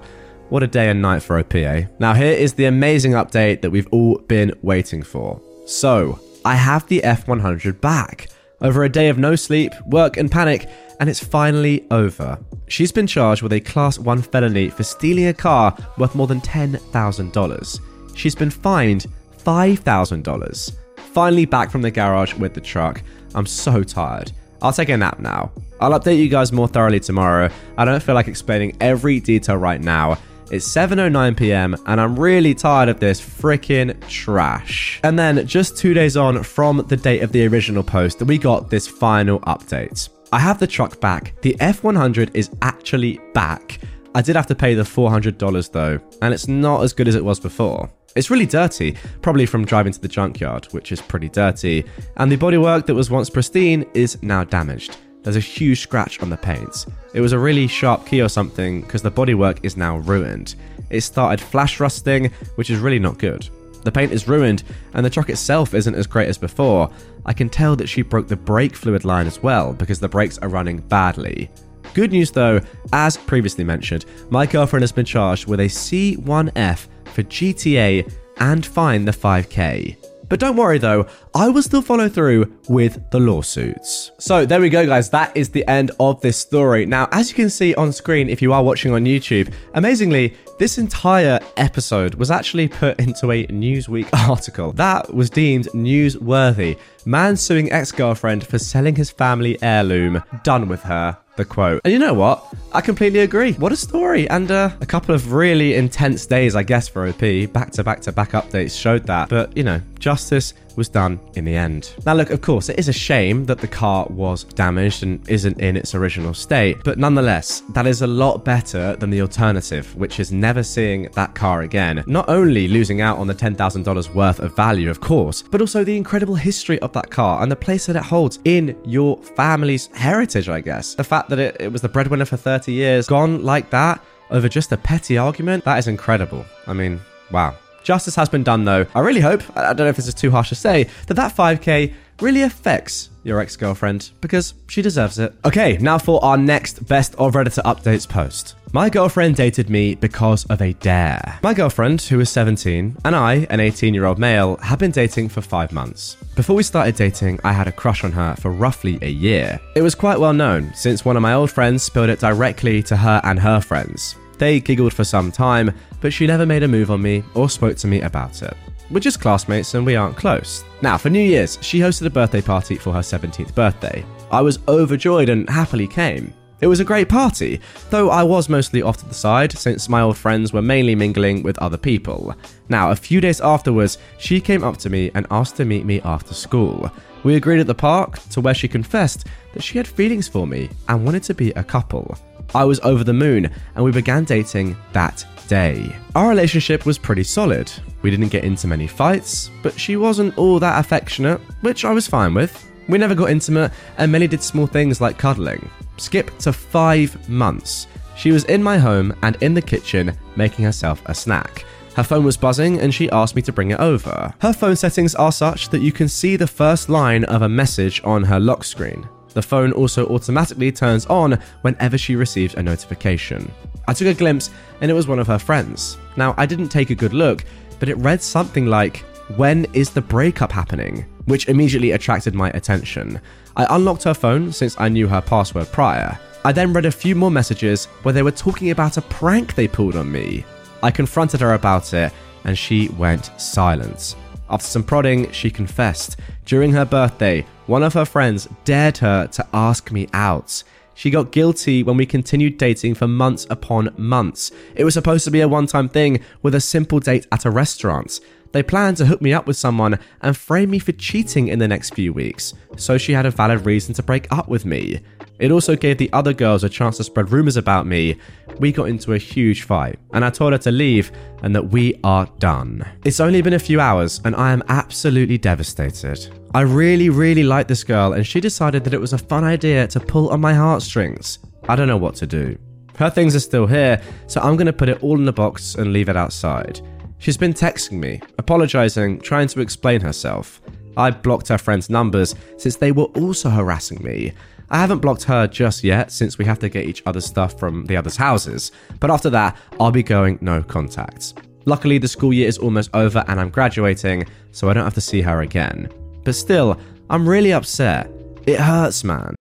What 0.50 0.62
a 0.62 0.68
day 0.68 0.90
and 0.90 1.02
night 1.02 1.24
for 1.24 1.42
OPA. 1.42 1.90
Now, 2.00 2.14
here 2.14 2.32
is 2.32 2.54
the 2.54 2.66
amazing 2.66 3.14
update 3.14 3.62
that 3.62 3.72
we've 3.72 3.88
all 3.92 4.20
been 4.20 4.54
waiting 4.62 5.02
for. 5.02 5.42
So, 5.66 6.20
I 6.46 6.54
have 6.56 6.88
the 6.88 7.02
F100 7.02 7.82
back. 7.82 8.28
Over 8.62 8.84
a 8.84 8.90
day 8.90 9.10
of 9.10 9.18
no 9.18 9.36
sleep, 9.36 9.74
work, 9.86 10.18
and 10.18 10.32
panic, 10.32 10.70
and 11.00 11.10
it's 11.10 11.24
finally 11.24 11.86
over. 11.92 12.40
She's 12.68 12.92
been 12.92 13.08
charged 13.08 13.42
with 13.42 13.54
a 13.54 13.60
Class 13.60 14.00
1 14.00 14.22
felony 14.22 14.70
for 14.70 14.84
stealing 14.84 15.28
a 15.28 15.34
car 15.34 15.76
worth 15.98 16.16
more 16.16 16.28
than 16.28 16.42
$10,000. 16.42 17.80
She's 18.16 18.36
been 18.36 18.50
fined 18.50 19.08
$5,000. 19.44 20.72
Finally 20.98 21.46
back 21.46 21.70
from 21.70 21.82
the 21.82 21.92
garage 21.92 22.34
with 22.34 22.54
the 22.54 22.62
truck. 22.62 23.04
I'm 23.36 23.46
so 23.46 23.84
tired. 23.84 24.32
I'll 24.62 24.74
take 24.74 24.90
a 24.90 24.98
nap 24.98 25.20
now. 25.20 25.52
I'll 25.82 25.98
update 26.00 26.18
you 26.18 26.30
guys 26.30 26.52
more 26.52 26.68
thoroughly 26.68 27.00
tomorrow. 27.00 27.50
I 27.78 27.86
don't 27.86 28.02
feel 28.02 28.16
like 28.16 28.28
explaining 28.28 28.78
every 28.80 29.20
detail 29.20 29.58
right 29.58 29.82
now. 29.82 30.18
It's 30.56 30.66
7:09 30.70 31.36
p.m. 31.36 31.76
and 31.86 32.00
I'm 32.00 32.18
really 32.18 32.54
tired 32.54 32.88
of 32.88 33.02
this 33.02 33.20
freaking 33.20 33.94
trash. 34.08 35.02
And 35.04 35.20
then 35.20 35.46
just 35.46 35.78
2 35.78 35.94
days 35.94 36.16
on 36.16 36.42
from 36.44 36.86
the 36.88 36.96
date 36.96 37.24
of 37.24 37.34
the 37.34 37.46
original 37.46 37.84
post, 37.84 38.22
we 38.22 38.38
got 38.38 38.70
this 38.70 38.88
final 38.88 39.42
update. 39.42 40.08
I 40.32 40.40
have 40.40 40.58
the 40.58 40.66
truck 40.66 41.02
back. 41.02 41.34
The 41.42 41.58
F100 41.60 42.34
is 42.34 42.52
actually 42.62 43.20
back. 43.34 43.80
I 44.16 44.22
did 44.22 44.38
have 44.38 44.48
to 44.48 44.56
pay 44.56 44.76
the 44.76 44.84
$400 44.84 45.72
though, 45.74 46.00
and 46.22 46.34
it's 46.34 46.48
not 46.48 46.84
as 46.84 46.94
good 46.94 47.10
as 47.10 47.16
it 47.16 47.26
was 47.26 47.38
before. 47.38 47.92
It's 48.16 48.30
really 48.30 48.46
dirty, 48.46 48.96
probably 49.22 49.46
from 49.46 49.66
driving 49.66 49.92
to 49.92 50.00
the 50.00 50.08
junkyard, 50.08 50.68
which 50.72 50.94
is 50.94 51.02
pretty 51.02 51.28
dirty, 51.28 51.84
and 52.16 52.32
the 52.32 52.38
bodywork 52.38 52.86
that 52.86 52.96
was 52.96 53.12
once 53.12 53.30
pristine 53.30 53.86
is 53.94 54.24
now 54.24 54.46
damaged. 54.46 54.96
There's 55.26 55.36
a 55.36 55.40
huge 55.40 55.82
scratch 55.82 56.22
on 56.22 56.30
the 56.30 56.38
paint. 56.38 56.86
It 57.16 57.20
was 57.20 57.34
a 57.34 57.40
really 57.40 57.66
sharp 57.66 58.06
key 58.06 58.22
or 58.22 58.30
something 58.30 58.82
because 58.82 59.02
the 59.02 59.10
bodywork 59.10 59.58
is 59.64 59.76
now 59.76 59.98
ruined. 59.98 60.54
It 60.92 61.02
started 61.02 61.44
flash 61.44 61.80
rusting, 61.80 62.32
which 62.58 62.70
is 62.70 62.78
really 62.78 63.00
not 63.00 63.18
good. 63.18 63.50
The 63.84 63.92
paint 63.92 64.12
is 64.12 64.28
ruined, 64.28 64.64
and 64.94 65.04
the 65.04 65.10
truck 65.10 65.32
itself 65.32 65.74
isn't 65.74 65.96
as 65.96 66.06
great 66.06 66.30
as 66.30 66.38
before. 66.38 66.92
I 67.26 67.34
can 67.34 67.50
tell 67.50 67.76
that 67.76 67.90
she 67.90 68.04
broke 68.04 68.28
the 68.28 68.36
brake 68.36 68.76
fluid 68.76 69.04
line 69.04 69.26
as 69.26 69.42
well 69.42 69.74
because 69.74 70.00
the 70.00 70.08
brakes 70.08 70.38
are 70.38 70.48
running 70.48 70.78
badly. 70.78 71.50
Good 71.96 72.12
news 72.12 72.30
though, 72.30 72.62
as 72.94 73.18
previously 73.18 73.64
mentioned, 73.64 74.06
my 74.30 74.46
girlfriend 74.46 74.84
has 74.84 74.92
been 74.92 75.06
charged 75.06 75.48
with 75.48 75.60
a 75.60 75.66
C1F 75.66 76.88
for 77.06 77.24
GTA 77.24 78.14
and 78.38 78.64
fine 78.64 79.06
the 79.06 79.12
5k. 79.12 79.98
But 80.30 80.40
don't 80.40 80.56
worry 80.56 80.78
though, 80.78 81.08
I 81.34 81.50
will 81.50 81.62
still 81.62 81.82
follow 81.82 82.10
through 82.10 82.52
with 82.68 83.10
the 83.12 83.20
lawsuits. 83.20 84.12
So 84.18 84.46
there 84.46 84.62
we 84.62 84.70
go, 84.70 84.86
guys. 84.86 85.10
That 85.10 85.36
is 85.36 85.50
the 85.50 85.68
end 85.68 85.92
of 86.00 86.22
this 86.22 86.38
story. 86.38 86.86
Now, 86.86 87.08
as 87.12 87.30
you 87.30 87.36
can 87.36 87.50
see 87.50 87.76
on 87.76 87.92
screen, 87.92 88.30
if 88.30 88.42
you 88.42 88.54
are 88.54 88.64
watching 88.64 88.94
on 88.94 89.06
YouTube, 89.06 89.54
amazingly, 89.74 90.36
this 90.58 90.78
entire 90.78 91.40
episode 91.58 92.16
was 92.16 92.32
actually 92.32 92.68
put 92.68 93.00
into 93.00 93.32
a 93.32 93.46
Newsweek 93.48 94.08
article 94.30 94.72
that 94.74 95.14
was 95.14 95.30
deemed 95.30 95.66
newsworthy. 95.68 96.78
Man 97.06 97.36
suing 97.36 97.72
ex 97.72 97.92
girlfriend 97.92 98.48
for 98.48 98.58
selling 98.58 98.96
his 98.96 99.12
family 99.12 99.62
heirloom. 99.62 100.24
Done 100.44 100.68
with 100.68 100.82
her 100.84 101.18
the 101.36 101.46
quote. 101.46 101.82
And 101.84 101.94
you 101.94 102.00
know 102.00 102.14
what? 102.14 102.46
I 102.74 102.82
completely 102.82 103.20
agree. 103.20 103.54
What 103.54 103.72
a 103.72 103.76
story. 103.76 104.30
And 104.30 104.50
uh, 104.50 104.72
a 104.82 104.86
couple 104.86 105.14
of 105.14 105.34
really 105.34 105.76
intense 105.76 106.26
days, 106.26 106.56
I 106.56 106.64
guess, 106.64 106.88
for 106.88 107.08
OP. 107.08 107.20
Back 107.52 107.72
to 107.72 107.84
back 107.84 108.02
to 108.02 108.12
back 108.12 108.32
updates 108.32 108.80
showed 108.80 109.06
that. 109.06 109.30
But, 109.30 109.56
you 109.56 109.64
know, 109.64 109.82
justice 110.06 110.54
was 110.76 110.88
done 110.88 111.20
in 111.34 111.46
the 111.46 111.56
end. 111.56 111.96
Now, 112.06 112.14
look, 112.14 112.30
of 112.30 112.42
course, 112.42 112.70
it 112.70 112.78
is 112.78 112.90
a 112.90 112.94
shame 112.94 113.44
that 113.46 113.58
the 113.58 113.68
car 113.68 114.06
was 114.12 114.44
damaged 114.44 115.02
and 115.02 115.28
isn't 115.28 115.60
in 115.60 115.76
its 115.76 115.96
original 115.96 116.36
state, 116.36 116.78
but 116.84 117.00
nonetheless, 117.00 117.64
that 117.70 117.88
is 117.88 118.04
a 118.04 118.08
lot 118.08 118.46
better 118.46 118.96
than 118.98 119.10
the 119.10 119.22
alternative, 119.22 119.96
which 119.96 120.20
is 120.20 120.32
never 120.32 120.62
seeing 120.62 121.10
that 121.14 121.34
car 121.34 121.62
again. 121.62 122.04
Not 122.06 122.30
only 122.30 122.68
losing 122.68 123.02
out 123.02 123.18
on 123.18 123.26
the 123.26 123.34
$10,000 123.34 124.14
worth 124.14 124.40
of 124.40 124.56
value, 124.56 124.92
of 124.92 125.02
course, 125.02 125.42
but 125.42 125.60
also 125.60 125.84
the 125.84 125.98
incredible 125.98 126.36
history 126.36 126.78
of 126.82 126.94
that 126.94 127.10
car 127.10 127.42
and 127.42 127.52
the 127.52 127.56
place 127.56 127.88
that 127.88 127.96
it 127.96 128.04
holds 128.04 128.38
in 128.46 128.78
your 128.86 129.18
family's 129.18 129.88
heritage, 129.88 130.50
I 130.50 130.62
guess. 130.62 130.94
The 130.94 131.04
fact 131.04 131.30
that 131.30 131.40
it, 131.40 131.58
it 131.60 131.72
was 131.72 131.82
the 131.82 131.90
breadwinner 131.90 132.26
for 132.26 132.38
30 132.38 132.72
years, 132.72 133.08
gone 133.08 133.44
like 133.44 133.72
that 133.72 134.04
over 134.30 134.48
just 134.48 134.72
a 134.72 134.78
petty 134.78 135.18
argument, 135.18 135.64
that 135.66 135.80
is 135.80 135.88
incredible. 135.88 136.46
I 136.68 136.74
mean, 136.74 137.02
wow. 137.32 137.56
Justice 137.86 138.16
has 138.16 138.28
been 138.28 138.44
done, 138.44 138.66
though. 138.66 138.88
I 138.96 139.00
really 139.02 139.22
hope, 139.22 139.44
I 139.56 139.72
don't 139.72 139.86
know 139.86 139.90
if 139.90 139.96
this 139.96 140.08
is 140.08 140.16
too 140.16 140.32
harsh 140.32 140.50
to 140.50 140.56
say, 140.56 140.90
that 141.06 141.14
that 141.14 141.36
5k 141.36 141.94
really 142.20 142.42
affects 142.42 143.12
your 143.24 143.40
ex 143.40 143.56
girlfriend 143.56 144.10
because 144.22 144.56
she 144.68 144.82
deserves 144.82 145.20
it. 145.20 145.34
Okay, 145.46 145.78
now 145.78 146.00
for 146.00 146.24
our 146.24 146.36
next 146.36 146.88
best 146.88 147.14
of 147.16 147.34
Redditor 147.34 147.62
updates 147.64 148.10
post. 148.10 148.56
My 148.74 148.90
girlfriend 148.90 149.36
dated 149.36 149.70
me 149.70 149.94
because 149.94 150.46
of 150.46 150.62
a 150.62 150.74
dare. 150.74 151.40
My 151.44 151.54
girlfriend, 151.54 152.02
who 152.02 152.20
is 152.20 152.30
17, 152.32 152.98
and 153.06 153.16
I, 153.16 153.46
an 153.52 153.60
18 153.60 153.94
year 153.94 154.06
old 154.06 154.18
male, 154.18 154.58
have 154.58 154.80
been 154.80 154.92
dating 154.92 155.30
for 155.30 155.42
five 155.42 155.72
months. 155.72 156.16
Before 156.36 156.56
we 156.56 156.64
started 156.64 156.96
dating, 156.96 157.40
I 157.44 157.54
had 157.54 157.68
a 157.68 157.72
crush 157.72 158.04
on 158.04 158.12
her 158.14 158.36
for 158.36 158.50
roughly 158.50 158.98
a 159.04 159.10
year. 159.10 159.60
It 159.76 159.84
was 159.84 159.94
quite 159.94 160.20
well 160.20 160.34
known 160.34 160.74
since 160.74 161.06
one 161.06 161.16
of 161.16 161.22
my 161.22 161.34
old 161.36 161.52
friends 161.52 161.84
spilled 161.84 162.10
it 162.10 162.20
directly 162.20 162.82
to 162.84 162.98
her 162.98 163.22
and 163.24 163.40
her 163.40 163.62
friends. 163.62 164.16
They 164.38 164.60
giggled 164.60 164.94
for 164.94 165.04
some 165.04 165.32
time, 165.32 165.72
but 166.02 166.14
she 166.14 166.28
never 166.28 166.46
made 166.46 166.64
a 166.64 166.68
move 166.68 166.92
on 166.92 167.02
me 167.02 167.24
or 167.34 167.50
spoke 167.50 167.78
to 167.78 167.88
me 167.88 168.02
about 168.02 168.42
it. 168.42 168.56
We're 168.92 169.00
just 169.00 169.22
classmates 169.22 169.74
and 169.74 169.86
we 169.86 169.96
aren't 169.96 170.18
close. 170.18 170.64
Now, 170.82 170.98
for 170.98 171.10
New 171.10 171.20
Year's, 171.20 171.58
she 171.62 171.80
hosted 171.80 172.06
a 172.06 172.10
birthday 172.12 172.42
party 172.42 172.76
for 172.76 172.94
her 172.94 173.00
17th 173.00 173.56
birthday. 173.56 174.06
I 174.32 174.42
was 174.42 174.60
overjoyed 174.68 175.30
and 175.30 175.50
happily 175.50 175.88
came. 175.88 176.34
It 176.62 176.68
was 176.68 176.80
a 176.80 176.86
great 176.86 177.10
party, 177.10 177.60
though 177.90 178.10
I 178.10 178.24
was 178.24 178.48
mostly 178.48 178.82
off 178.82 178.98
to 178.98 179.06
the 179.06 179.14
side 179.14 179.52
since 179.58 179.90
my 179.90 180.02
old 180.02 180.18
friends 180.18 180.54
were 180.54 180.62
mainly 180.62 180.96
mingling 180.96 181.44
with 181.44 181.58
other 181.60 181.78
people. 181.78 182.34
Now, 182.70 182.92
a 182.92 182.96
few 182.96 183.20
days 183.20 183.42
afterwards, 183.42 183.98
she 184.20 184.40
came 184.40 184.64
up 184.64 184.78
to 184.78 184.90
me 184.90 185.12
and 185.16 185.28
asked 185.32 185.58
to 185.58 185.66
meet 185.66 185.86
me 185.86 186.00
after 186.02 186.34
school. 186.34 186.90
We 187.24 187.36
agreed 187.36 187.60
at 187.60 187.68
the 187.68 187.76
park, 187.76 188.20
to 188.30 188.40
where 188.40 188.54
she 188.54 188.68
confessed 188.68 189.28
that 189.54 189.64
she 189.64 189.78
had 189.78 189.88
feelings 189.88 190.28
for 190.28 190.48
me 190.48 190.70
and 190.88 191.04
wanted 191.04 191.24
to 191.24 191.34
be 191.34 191.52
a 191.52 191.64
couple. 191.64 192.18
I 192.54 192.64
was 192.64 192.80
over 192.82 193.04
the 193.04 193.14
moon, 193.14 193.50
and 193.76 193.84
we 193.84 193.92
began 193.92 194.24
dating 194.24 194.78
that 194.94 195.26
day. 195.48 195.96
Our 196.16 196.30
relationship 196.30 196.86
was 196.86 196.98
pretty 196.98 197.24
solid. 197.24 197.72
We 198.02 198.12
didn't 198.12 198.30
get 198.30 198.44
into 198.44 198.68
many 198.68 198.88
fights, 198.88 199.50
but 199.64 199.80
she 199.80 199.98
wasn't 199.98 200.38
all 200.38 200.60
that 200.60 200.80
affectionate, 200.80 201.40
which 201.62 201.86
I 201.86 201.92
was 201.92 202.08
fine 202.08 202.34
with. 202.34 202.70
We 202.88 202.98
never 202.98 203.16
got 203.16 203.32
intimate, 203.32 203.72
and 203.98 204.12
Melly 204.12 204.28
did 204.28 204.44
small 204.44 204.68
things 204.68 205.02
like 205.02 205.18
cuddling. 205.18 205.70
Skip 205.98 206.38
to 206.40 206.54
five 206.54 207.30
months. 207.30 207.88
She 208.16 208.32
was 208.32 208.46
in 208.46 208.64
my 208.64 208.78
home 208.78 209.16
and 209.24 209.36
in 209.42 209.54
the 209.54 209.62
kitchen 209.62 210.18
making 210.36 210.66
herself 210.66 211.02
a 211.06 211.16
snack. 211.16 211.66
Her 211.96 212.04
phone 212.04 212.26
was 212.26 212.38
buzzing 212.38 212.80
and 212.80 212.94
she 212.94 213.10
asked 213.12 213.36
me 213.36 213.42
to 213.44 213.54
bring 213.54 213.72
it 213.72 213.80
over. 213.80 214.34
Her 214.40 214.54
phone 214.54 214.76
settings 214.76 215.16
are 215.16 215.32
such 215.32 215.70
that 215.70 215.82
you 215.82 215.92
can 215.92 216.10
see 216.10 216.36
the 216.36 216.48
first 216.48 216.90
line 216.90 217.24
of 217.26 217.42
a 217.42 217.50
message 217.50 218.02
on 218.04 218.24
her 218.24 218.40
lock 218.40 218.64
screen. 218.66 219.08
The 219.36 219.42
phone 219.42 219.72
also 219.74 220.08
automatically 220.08 220.72
turns 220.72 221.06
on 221.06 221.40
whenever 221.62 221.98
she 221.98 222.16
receives 222.16 222.56
a 222.56 222.64
notification. 222.64 223.52
I 223.88 223.94
took 223.94 224.08
a 224.08 224.14
glimpse 224.14 224.50
and 224.82 224.90
it 224.90 224.96
was 224.96 225.08
one 225.08 225.20
of 225.20 225.28
her 225.28 225.38
friends. 225.38 225.98
Now, 226.18 226.34
I 226.38 226.48
didn't 226.48 226.70
take 226.70 226.90
a 226.90 226.96
good 226.96 227.14
look, 227.14 227.44
but 227.80 227.90
it 227.90 227.98
read 227.98 228.22
something 228.22 228.66
like, 228.66 229.04
When 229.36 229.66
is 229.74 229.92
the 229.92 230.02
breakup 230.02 230.52
happening? 230.52 231.06
which 231.26 231.48
immediately 231.48 231.92
attracted 231.92 232.36
my 232.36 232.50
attention. 232.52 233.20
I 233.56 233.76
unlocked 233.76 234.04
her 234.04 234.14
phone 234.14 234.52
since 234.52 234.76
I 234.80 234.90
knew 234.90 235.08
her 235.08 235.22
password 235.22 235.72
prior. 235.72 236.18
I 236.44 236.52
then 236.52 236.74
read 236.74 236.86
a 236.86 236.92
few 236.92 237.16
more 237.16 237.32
messages 237.32 237.86
where 238.04 238.14
they 238.14 238.22
were 238.22 238.32
talking 238.32 238.70
about 238.70 238.98
a 238.98 239.02
prank 239.02 239.56
they 239.56 239.68
pulled 239.68 239.96
on 239.96 240.12
me. 240.12 240.46
I 240.84 240.92
confronted 240.92 241.42
her 241.42 241.54
about 241.54 241.94
it 241.94 242.14
and 242.44 242.58
she 242.58 242.90
went 242.90 243.32
silent. 243.42 244.16
After 244.50 244.68
some 244.68 244.84
prodding, 244.84 245.32
she 245.32 245.50
confessed. 245.50 246.18
During 246.46 246.72
her 246.74 246.86
birthday, 246.86 247.46
one 247.66 247.84
of 247.84 247.94
her 247.94 248.06
friends 248.06 248.48
dared 248.64 248.98
her 249.00 249.28
to 249.28 249.48
ask 249.54 249.92
me 249.92 250.08
out. 250.14 250.64
She 250.94 251.10
got 251.10 251.32
guilty 251.32 251.84
when 251.84 251.98
we 251.98 252.06
continued 252.06 252.58
dating 252.58 252.96
for 252.96 253.08
months 253.08 253.46
upon 253.50 253.94
months. 253.98 254.52
It 254.76 254.86
was 254.86 254.94
supposed 254.94 255.26
to 255.26 255.32
be 255.32 255.42
a 255.42 255.48
one 255.48 255.68
time 255.68 255.90
thing 255.90 256.22
with 256.42 256.56
a 256.56 256.62
simple 256.62 257.00
date 257.00 257.28
at 257.32 257.46
a 257.46 257.52
restaurant. 257.52 258.20
They 258.54 258.64
planned 258.64 258.96
to 258.98 259.06
hook 259.06 259.22
me 259.22 259.34
up 259.34 259.48
with 259.48 259.58
someone 259.58 260.00
and 260.22 260.38
frame 260.38 260.70
me 260.70 260.80
for 260.80 260.94
cheating 260.94 261.50
in 261.50 261.60
the 261.60 261.68
next 261.68 261.94
few 261.94 262.14
weeks, 262.14 262.54
so 262.78 262.98
she 262.98 263.12
had 263.12 263.26
a 263.26 263.32
valid 263.32 263.66
reason 263.66 263.94
to 263.96 264.04
break 264.04 264.32
up 264.32 264.48
with 264.48 264.64
me. 264.64 265.02
It 265.40 265.52
also 265.52 265.76
gave 265.76 265.98
the 265.98 266.12
other 266.14 266.34
girls 266.34 266.64
a 266.64 266.70
chance 266.70 266.98
to 266.98 267.04
spread 267.04 267.32
rumors 267.32 267.58
about 267.58 267.86
me. 267.86 268.18
We 268.60 268.72
got 268.72 268.90
into 268.90 269.14
a 269.14 269.18
huge 269.18 269.64
fight, 269.64 270.00
and 270.14 270.24
I 270.24 270.30
told 270.30 270.54
her 270.54 270.60
to 270.60 270.72
leave 270.72 271.12
and 271.44 271.54
that 271.56 271.70
we 271.70 272.00
are 272.04 272.28
done. 272.40 272.88
It's 273.04 273.20
only 273.20 273.42
been 273.42 273.54
a 273.54 273.60
few 273.60 273.82
hours, 273.82 274.22
and 274.24 274.36
I 274.36 274.54
am 274.54 274.64
absolutely 274.70 275.38
devastated. 275.38 276.30
I 276.54 276.62
really, 276.62 277.10
really 277.10 277.44
like 277.44 277.68
this 277.68 277.84
girl, 277.84 278.14
and 278.14 278.26
she 278.26 278.40
decided 278.40 278.84
that 278.86 278.94
it 278.94 279.02
was 279.02 279.14
a 279.14 279.18
fun 279.18 279.44
idea 279.44 279.88
to 279.88 280.00
pull 280.00 280.30
on 280.30 280.40
my 280.40 280.54
heartstrings. 280.54 281.40
I 281.68 281.76
don't 281.76 281.88
know 281.88 281.98
what 281.98 282.16
to 282.16 282.28
do. 282.28 282.58
Her 282.98 283.10
things 283.10 283.36
are 283.36 283.42
still 283.42 283.68
here, 283.68 284.02
so 284.28 284.40
I'm 284.40 284.58
to 284.58 284.72
put 284.72 284.88
it 284.88 285.04
all 285.04 285.20
in 285.20 285.28
a 285.28 285.34
box 285.34 285.76
and 285.76 285.92
leave 285.92 286.08
it 286.08 286.16
outside. 286.16 286.80
She's 287.18 287.38
been 287.38 287.54
texting 287.54 288.00
me, 288.00 288.22
apologizing, 288.38 289.20
trying 289.20 289.50
to 289.50 289.60
explain 289.60 290.00
herself. 290.00 290.62
I 290.96 291.12
blocked 291.12 291.50
her 291.50 291.58
friends' 291.58 291.90
numbers 291.90 292.36
since 292.58 292.78
they 292.78 292.94
were 292.94 293.12
also 293.16 293.50
harassing 293.50 294.02
me. 294.02 294.32
I 294.70 294.80
haven't 294.80 295.00
blocked 295.00 295.24
her 295.24 295.48
just 295.48 295.84
yet 295.84 296.12
since 296.12 296.38
we 296.38 296.46
have 296.46 296.60
to 296.60 296.70
get 296.70 296.86
each 296.86 297.04
other's 297.06 297.26
stuff 297.26 297.60
from 297.60 297.86
the 297.86 297.98
other's 297.98 298.16
houses, 298.18 298.72
but 299.00 299.12
after 299.12 299.30
that, 299.32 299.58
I'll 299.80 299.92
be 299.92 300.04
going 300.04 300.40
no 300.42 300.64
contacts. 300.64 301.34
Luckily, 301.66 301.98
the 301.98 302.08
school 302.08 302.34
year 302.34 302.48
is 302.48 302.58
almost 302.58 302.90
over 302.94 303.24
and 303.28 303.40
I'm 303.40 303.50
graduating, 303.50 304.26
so 304.52 304.70
I 304.70 304.74
don't 304.74 304.84
have 304.84 304.94
to 304.96 305.02
see 305.02 305.22
her 305.22 305.42
again. 305.42 305.90
But 306.24 306.36
still, 306.36 306.80
I'm 307.10 307.28
really 307.28 307.54
upset. 307.54 308.10
It 308.46 308.60
hurts, 308.60 309.04
man. 309.04 309.36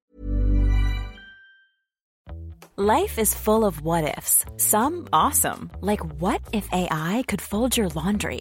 Life 2.77 3.19
is 3.21 3.33
full 3.33 3.65
of 3.65 3.83
what 3.83 4.17
ifs. 4.19 4.45
Some 4.57 5.07
awesome, 5.13 5.71
like 5.81 6.01
what 6.21 6.41
if 6.53 6.69
AI 6.73 7.23
could 7.29 7.41
fold 7.41 7.77
your 7.77 7.89
laundry? 7.91 8.41